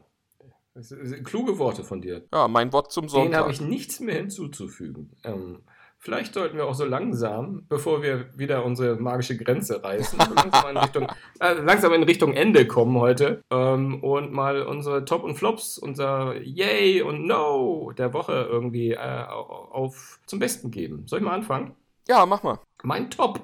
[1.23, 2.25] kluge Worte von dir.
[2.33, 3.31] Ja, mein Wort zum Sonntag.
[3.31, 5.15] Den habe ich nichts mehr hinzuzufügen.
[5.23, 5.63] Ähm,
[5.99, 10.77] vielleicht sollten wir auch so langsam, bevor wir wieder unsere magische Grenze reißen, langsam, in
[10.77, 11.07] Richtung,
[11.39, 16.35] äh, langsam in Richtung Ende kommen heute ähm, und mal unsere Top und Flops, unser
[16.41, 21.07] Yay und No der Woche irgendwie äh, auf zum Besten geben.
[21.07, 21.73] Soll ich mal anfangen?
[22.07, 22.59] Ja, mach mal.
[22.83, 23.39] Mein Top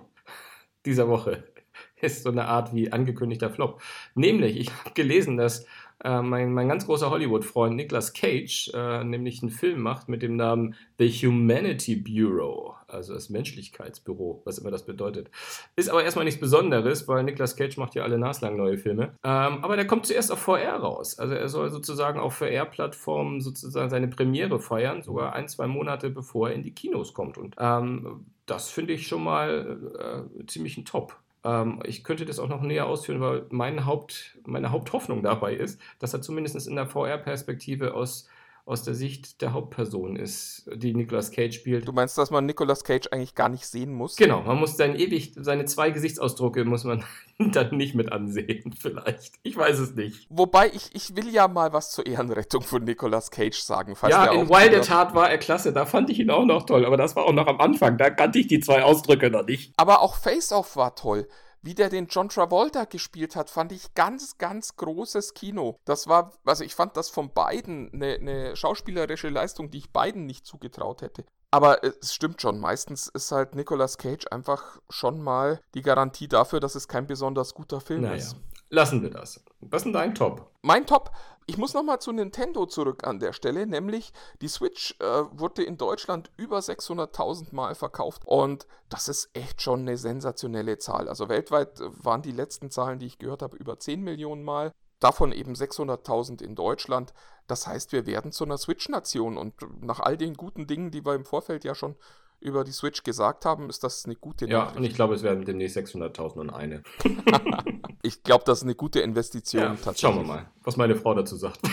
[0.86, 1.44] dieser Woche
[2.02, 3.82] ist so eine Art wie angekündigter Flop.
[4.15, 5.65] Nämlich, ich habe gelesen, dass
[6.04, 10.36] äh, mein, mein ganz großer Hollywood-Freund Nicolas Cage äh, nämlich einen Film macht mit dem
[10.36, 15.30] Namen The Humanity Bureau, also das Menschlichkeitsbüro, was immer das bedeutet.
[15.76, 19.16] Ist aber erstmal nichts Besonderes, weil Nicolas Cage macht ja alle naslang neue Filme.
[19.24, 21.20] Ähm, aber der kommt zuerst auf VR raus.
[21.20, 26.50] Also er soll sozusagen auf VR-Plattformen sozusagen seine Premiere feiern, sogar ein, zwei Monate bevor
[26.50, 27.38] er in die Kinos kommt.
[27.38, 31.16] Und ähm, das finde ich schon mal äh, ziemlich ein Top.
[31.44, 35.80] Ähm, ich könnte das auch noch näher ausführen, weil mein Haupt, meine Haupthoffnung dabei ist,
[36.00, 38.28] dass er zumindest in der VR-Perspektive aus
[38.72, 41.86] aus der Sicht der Hauptperson ist, die Nicolas Cage spielt.
[41.86, 44.16] Du meinst, dass man Nicolas Cage eigentlich gar nicht sehen muss?
[44.16, 47.04] Genau, man muss dann ewig, seine zwei Gesichtsausdrucke muss man
[47.38, 49.34] dann nicht mit ansehen, vielleicht.
[49.44, 50.26] Ich weiß es nicht.
[50.30, 53.94] Wobei, ich, ich will ja mal was zur Ehrenrettung von Nicolas Cage sagen.
[54.08, 56.86] ja, in Wild at Heart war er klasse, da fand ich ihn auch noch toll,
[56.86, 59.74] aber das war auch noch am Anfang, da kannte ich die zwei Ausdrücke noch nicht.
[59.76, 61.28] Aber auch Face Off war toll
[61.62, 65.78] wie der den John Travolta gespielt hat, fand ich ganz, ganz großes Kino.
[65.86, 70.26] Das war, also ich fand das von beiden eine, eine schauspielerische Leistung, die ich beiden
[70.26, 71.26] nicht zugetraut hätte.
[71.54, 76.62] Aber es stimmt schon, meistens ist halt Nicolas Cage einfach schon mal die Garantie dafür,
[76.62, 78.15] dass es kein besonders guter Film naja.
[78.15, 78.38] ist.
[78.72, 79.44] Lassen wir das.
[79.60, 80.50] Was ist denn dein Top?
[80.62, 81.12] Mein Top,
[81.46, 85.78] ich muss nochmal zu Nintendo zurück an der Stelle, nämlich die Switch äh, wurde in
[85.78, 91.10] Deutschland über 600.000 Mal verkauft und das ist echt schon eine sensationelle Zahl.
[91.10, 95.34] Also weltweit waren die letzten Zahlen, die ich gehört habe, über 10 Millionen Mal, davon
[95.34, 97.14] eben 600.000 in Deutschland.
[97.48, 101.16] Das heißt, wir werden zu einer Switch-Nation und nach all den guten Dingen, die wir
[101.16, 101.98] im Vorfeld ja schon
[102.42, 104.78] über die Switch gesagt haben, ist das eine gute Ja, Nachricht.
[104.78, 106.84] und ich glaube, es werden demnächst 600.000 und eine.
[108.04, 110.00] Ich glaube, das ist eine gute Investition Ja, tatsächlich.
[110.02, 111.60] schauen wir mal, was meine Frau dazu sagt.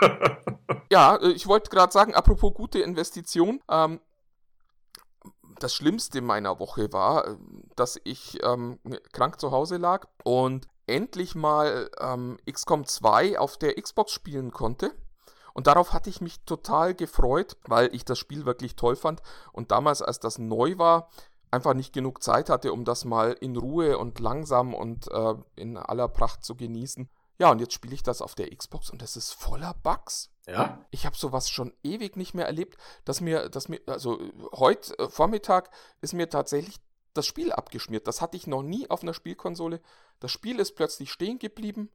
[0.92, 3.98] Ja, äh, ich wollte gerade sagen, apropos gute Investition, ähm,
[5.58, 7.36] das Schlimmste meiner Woche war, äh,
[7.74, 8.78] dass ich ähm,
[9.12, 14.92] krank zu Hause lag und endlich mal ähm, XCOM 2 auf der Xbox spielen konnte.
[15.54, 19.22] Und darauf hatte ich mich total gefreut, weil ich das Spiel wirklich toll fand.
[19.52, 21.08] Und damals, als das neu war,
[21.50, 25.78] einfach nicht genug Zeit hatte, um das mal in Ruhe und langsam und äh, in
[25.78, 27.08] aller Pracht zu genießen.
[27.38, 30.30] Ja, und jetzt spiele ich das auf der Xbox und es ist voller Bugs.
[30.46, 30.84] Ja?
[30.90, 34.20] Ich habe sowas schon ewig nicht mehr erlebt, dass mir, dass mir, also
[34.52, 36.80] heute äh, Vormittag ist mir tatsächlich
[37.14, 38.06] das Spiel abgeschmiert.
[38.08, 39.80] Das hatte ich noch nie auf einer Spielkonsole.
[40.20, 41.90] Das Spiel ist plötzlich stehen geblieben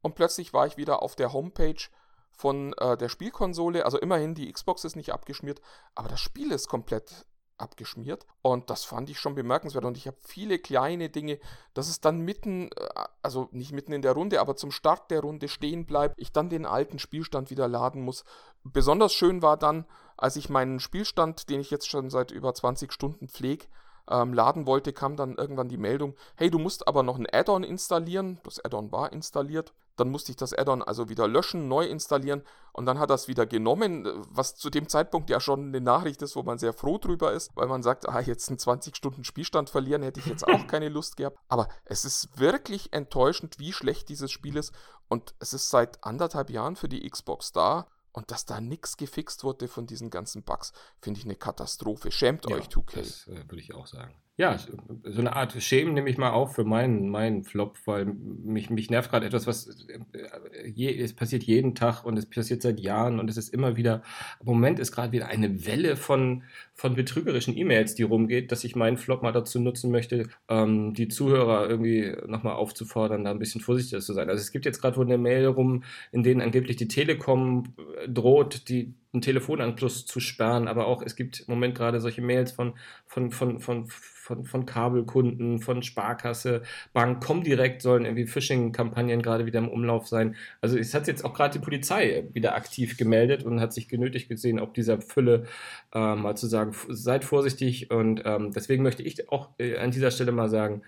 [0.00, 1.82] und plötzlich war ich wieder auf der Homepage
[2.40, 3.84] von äh, der Spielkonsole.
[3.84, 5.60] Also immerhin, die Xbox ist nicht abgeschmiert,
[5.94, 7.26] aber das Spiel ist komplett
[7.58, 8.26] abgeschmiert.
[8.40, 9.84] Und das fand ich schon bemerkenswert.
[9.84, 11.38] Und ich habe viele kleine Dinge,
[11.74, 15.20] dass es dann mitten, äh, also nicht mitten in der Runde, aber zum Start der
[15.20, 16.18] Runde stehen bleibt.
[16.18, 18.24] Ich dann den alten Spielstand wieder laden muss.
[18.64, 19.84] Besonders schön war dann,
[20.16, 23.66] als ich meinen Spielstand, den ich jetzt schon seit über 20 Stunden pflege,
[24.08, 27.64] ähm, laden wollte, kam dann irgendwann die Meldung, hey, du musst aber noch ein Add-on
[27.64, 28.40] installieren.
[28.44, 29.72] Das Add-on war installiert.
[29.96, 32.42] Dann musste ich das Add-on also wieder löschen, neu installieren
[32.72, 36.22] und dann hat er es wieder genommen, was zu dem Zeitpunkt ja schon eine Nachricht
[36.22, 39.24] ist, wo man sehr froh drüber ist, weil man sagt, ah, jetzt einen 20 Stunden
[39.24, 41.38] Spielstand verlieren, hätte ich jetzt auch keine Lust gehabt.
[41.48, 44.72] Aber es ist wirklich enttäuschend, wie schlecht dieses Spiel ist
[45.08, 47.86] und es ist seit anderthalb Jahren für die Xbox da.
[48.12, 52.10] Und dass da nichts gefixt wurde von diesen ganzen Bugs, finde ich eine Katastrophe.
[52.10, 52.96] Schämt Ja, euch, 2K.
[52.96, 54.14] Das äh, würde ich auch sagen.
[54.40, 58.70] Ja, so eine Art Schämen nehme ich mal auf für meinen, meinen Flop, weil mich,
[58.70, 62.80] mich nervt gerade etwas, was äh, je, es passiert jeden Tag und es passiert seit
[62.80, 64.02] Jahren und es ist immer wieder,
[64.40, 68.74] im Moment ist gerade wieder eine Welle von, von betrügerischen E-Mails, die rumgeht, dass ich
[68.74, 73.60] meinen Flop mal dazu nutzen möchte, ähm, die Zuhörer irgendwie nochmal aufzufordern, da ein bisschen
[73.60, 74.30] vorsichtiger zu sein.
[74.30, 78.08] Also es gibt jetzt gerade wohl eine Mail rum, in denen angeblich die Telekom äh,
[78.08, 82.52] droht, die einen Telefonanschluss zu sperren, aber auch es gibt im Moment gerade solche Mails
[82.52, 82.74] von,
[83.06, 89.58] von, von, von, von, von Kabelkunden, von Sparkasse, Bank, Comdirect sollen irgendwie Phishing-Kampagnen gerade wieder
[89.58, 90.36] im Umlauf sein.
[90.60, 94.28] Also es hat jetzt auch gerade die Polizei wieder aktiv gemeldet und hat sich genötigt
[94.28, 95.46] gesehen, ob dieser Fülle
[95.92, 100.12] äh, mal zu sagen, seid vorsichtig und ähm, deswegen möchte ich auch äh, an dieser
[100.12, 100.82] Stelle mal sagen,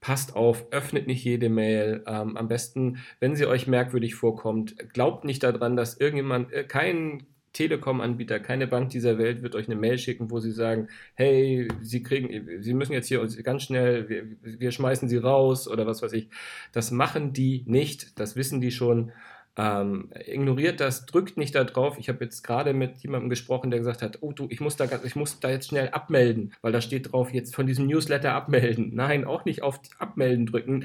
[0.00, 2.04] passt auf, öffnet nicht jede Mail.
[2.06, 7.26] Ähm, am besten, wenn sie euch merkwürdig vorkommt, glaubt nicht daran, dass irgendjemand, äh, kein
[7.56, 12.02] Telekom-Anbieter, keine Bank dieser Welt wird euch eine Mail schicken, wo sie sagen, hey, Sie
[12.02, 16.12] kriegen, Sie müssen jetzt hier ganz schnell, wir, wir schmeißen Sie raus oder was weiß
[16.12, 16.28] ich.
[16.72, 19.10] Das machen die nicht, das wissen die schon.
[19.58, 21.96] Ähm, ignoriert das, drückt nicht da drauf.
[21.98, 24.86] Ich habe jetzt gerade mit jemandem gesprochen, der gesagt hat, oh du, ich muss, da,
[25.02, 28.94] ich muss da jetzt schnell abmelden, weil da steht drauf, jetzt von diesem Newsletter abmelden.
[28.94, 30.84] Nein, auch nicht auf Abmelden drücken.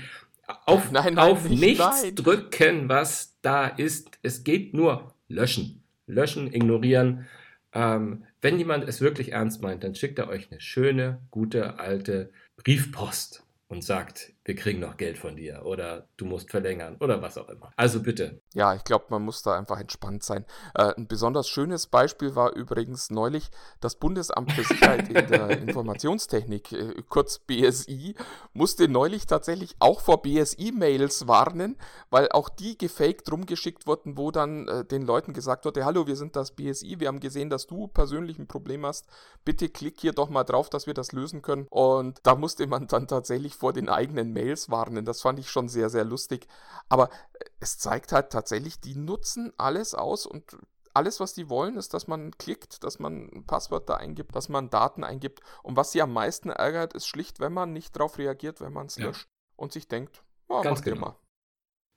[0.66, 2.16] Auf, Nein, nein, auf nicht, nichts nein.
[2.16, 4.10] drücken, was da ist.
[4.24, 5.82] Es geht nur löschen
[6.12, 7.28] löschen, ignorieren.
[7.74, 12.32] Ähm, wenn jemand es wirklich ernst meint, dann schickt er euch eine schöne, gute, alte
[12.58, 17.38] Briefpost und sagt, wir kriegen noch Geld von dir oder du musst verlängern oder was
[17.38, 17.72] auch immer.
[17.76, 18.42] Also bitte.
[18.54, 20.46] Ja, ich glaube, man muss da einfach entspannt sein.
[20.74, 26.72] Äh, ein besonders schönes Beispiel war übrigens neulich das Bundesamt für Sicherheit in der Informationstechnik,
[26.72, 28.16] äh, kurz BSI,
[28.54, 31.78] musste neulich tatsächlich auch vor BSI-Mails warnen,
[32.10, 36.16] weil auch die gefaked rumgeschickt wurden, wo dann äh, den Leuten gesagt wurde, hallo, wir
[36.16, 39.06] sind das BSI, wir haben gesehen, dass du persönlich ein Problem hast,
[39.46, 41.68] bitte klick hier doch mal drauf, dass wir das lösen können.
[41.70, 45.06] Und da musste man dann tatsächlich vor den eigenen Mails warnen.
[45.06, 46.48] Das fand ich schon sehr, sehr lustig.
[46.90, 50.58] Aber äh, es zeigt halt tatsächlich, die nutzen alles aus und
[50.94, 55.04] alles, was die wollen, ist, dass man klickt, dass man Passwörter eingibt, dass man Daten
[55.06, 55.40] eingibt.
[55.64, 58.88] Und was sie am meisten ärgert, ist schlicht, wenn man nicht darauf reagiert, wenn man
[58.88, 59.06] es Ja.
[59.08, 61.06] löscht und sich denkt, ja, Ganz macht ihr genau.
[61.08, 61.16] mal.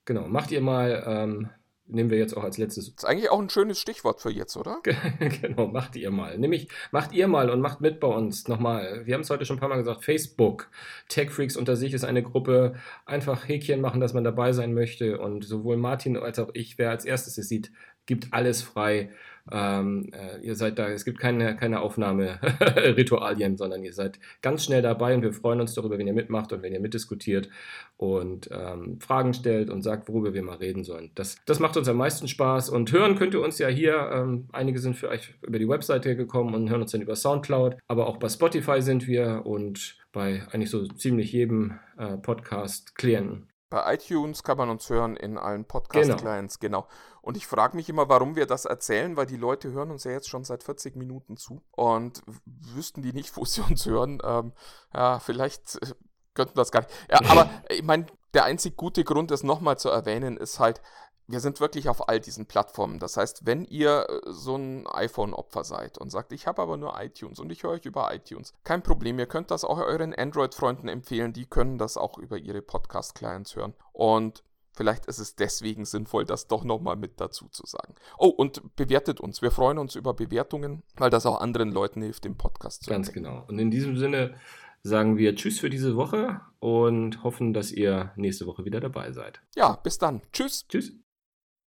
[0.05, 1.51] Genau, macht ihr mal, ähm,
[1.87, 4.81] nehmen wir jetzt auch als letztes Ist eigentlich auch ein schönes Stichwort für jetzt, oder?
[5.43, 6.39] genau, macht ihr mal.
[6.39, 9.03] Nämlich, macht ihr mal und macht mit bei uns nochmal.
[9.05, 10.71] Wir haben es heute schon ein paar Mal gesagt, Facebook.
[11.09, 12.75] Tech Freaks unter sich ist eine Gruppe.
[13.05, 15.19] Einfach Häkchen machen, dass man dabei sein möchte.
[15.19, 17.71] Und sowohl Martin als auch ich, wer als erstes es sieht,
[18.07, 19.11] gibt alles frei.
[19.53, 24.81] Ähm, äh, ihr seid da, es gibt keine, keine Aufnahmeritualien, sondern ihr seid ganz schnell
[24.81, 27.51] dabei und wir freuen uns darüber, wenn ihr mitmacht und wenn ihr mitdiskutiert
[27.99, 31.11] und ähm, Fragen stellt und sagt, worüber wir mal reden sollen.
[31.15, 34.11] Das, das macht uns am meisten Spaß und hören könnt ihr uns ja hier.
[34.15, 37.77] Ähm, einige sind für euch über die Webseite gekommen und hören uns dann über Soundcloud,
[37.87, 43.54] aber auch bei Spotify sind wir und bei eigentlich so ziemlich jedem äh, Podcast-Klienten.
[43.75, 46.83] Bei iTunes kann man uns hören in allen Podcast-Clients, genau.
[46.83, 46.95] genau.
[47.23, 50.13] Und ich frage mich immer, warum wir das erzählen, weil die Leute hören uns ja
[50.13, 54.23] jetzt schon seit 40 Minuten zu und wüssten die nicht, wo sie uns hören.
[54.23, 54.53] Ähm,
[54.95, 55.93] ja, vielleicht äh,
[56.35, 56.93] könnten das gar nicht.
[57.11, 60.81] Ja, aber ich meine, der einzig gute Grund, das nochmal zu erwähnen, ist halt,
[61.27, 62.99] wir sind wirklich auf all diesen Plattformen.
[62.99, 67.01] Das heißt, wenn ihr äh, so ein iPhone-Opfer seid und sagt, ich habe aber nur
[67.01, 70.89] iTunes und ich höre euch über iTunes, kein Problem, ihr könnt das auch euren Android-Freunden
[70.89, 73.75] empfehlen, die können das auch über ihre Podcast-Clients hören.
[73.93, 77.95] Und vielleicht ist es deswegen sinnvoll, das doch nochmal mit dazu zu sagen.
[78.19, 79.41] Oh, und bewertet uns.
[79.41, 83.09] Wir freuen uns über Bewertungen, weil das auch anderen Leuten hilft, den Podcast zu Ganz
[83.09, 83.25] entdecken.
[83.25, 83.45] genau.
[83.47, 84.35] Und in diesem Sinne
[84.83, 89.41] sagen wir Tschüss für diese Woche und hoffen, dass ihr nächste Woche wieder dabei seid.
[89.57, 90.21] Ja, bis dann.
[90.33, 90.67] Tschüss.
[90.69, 90.93] Tschüss.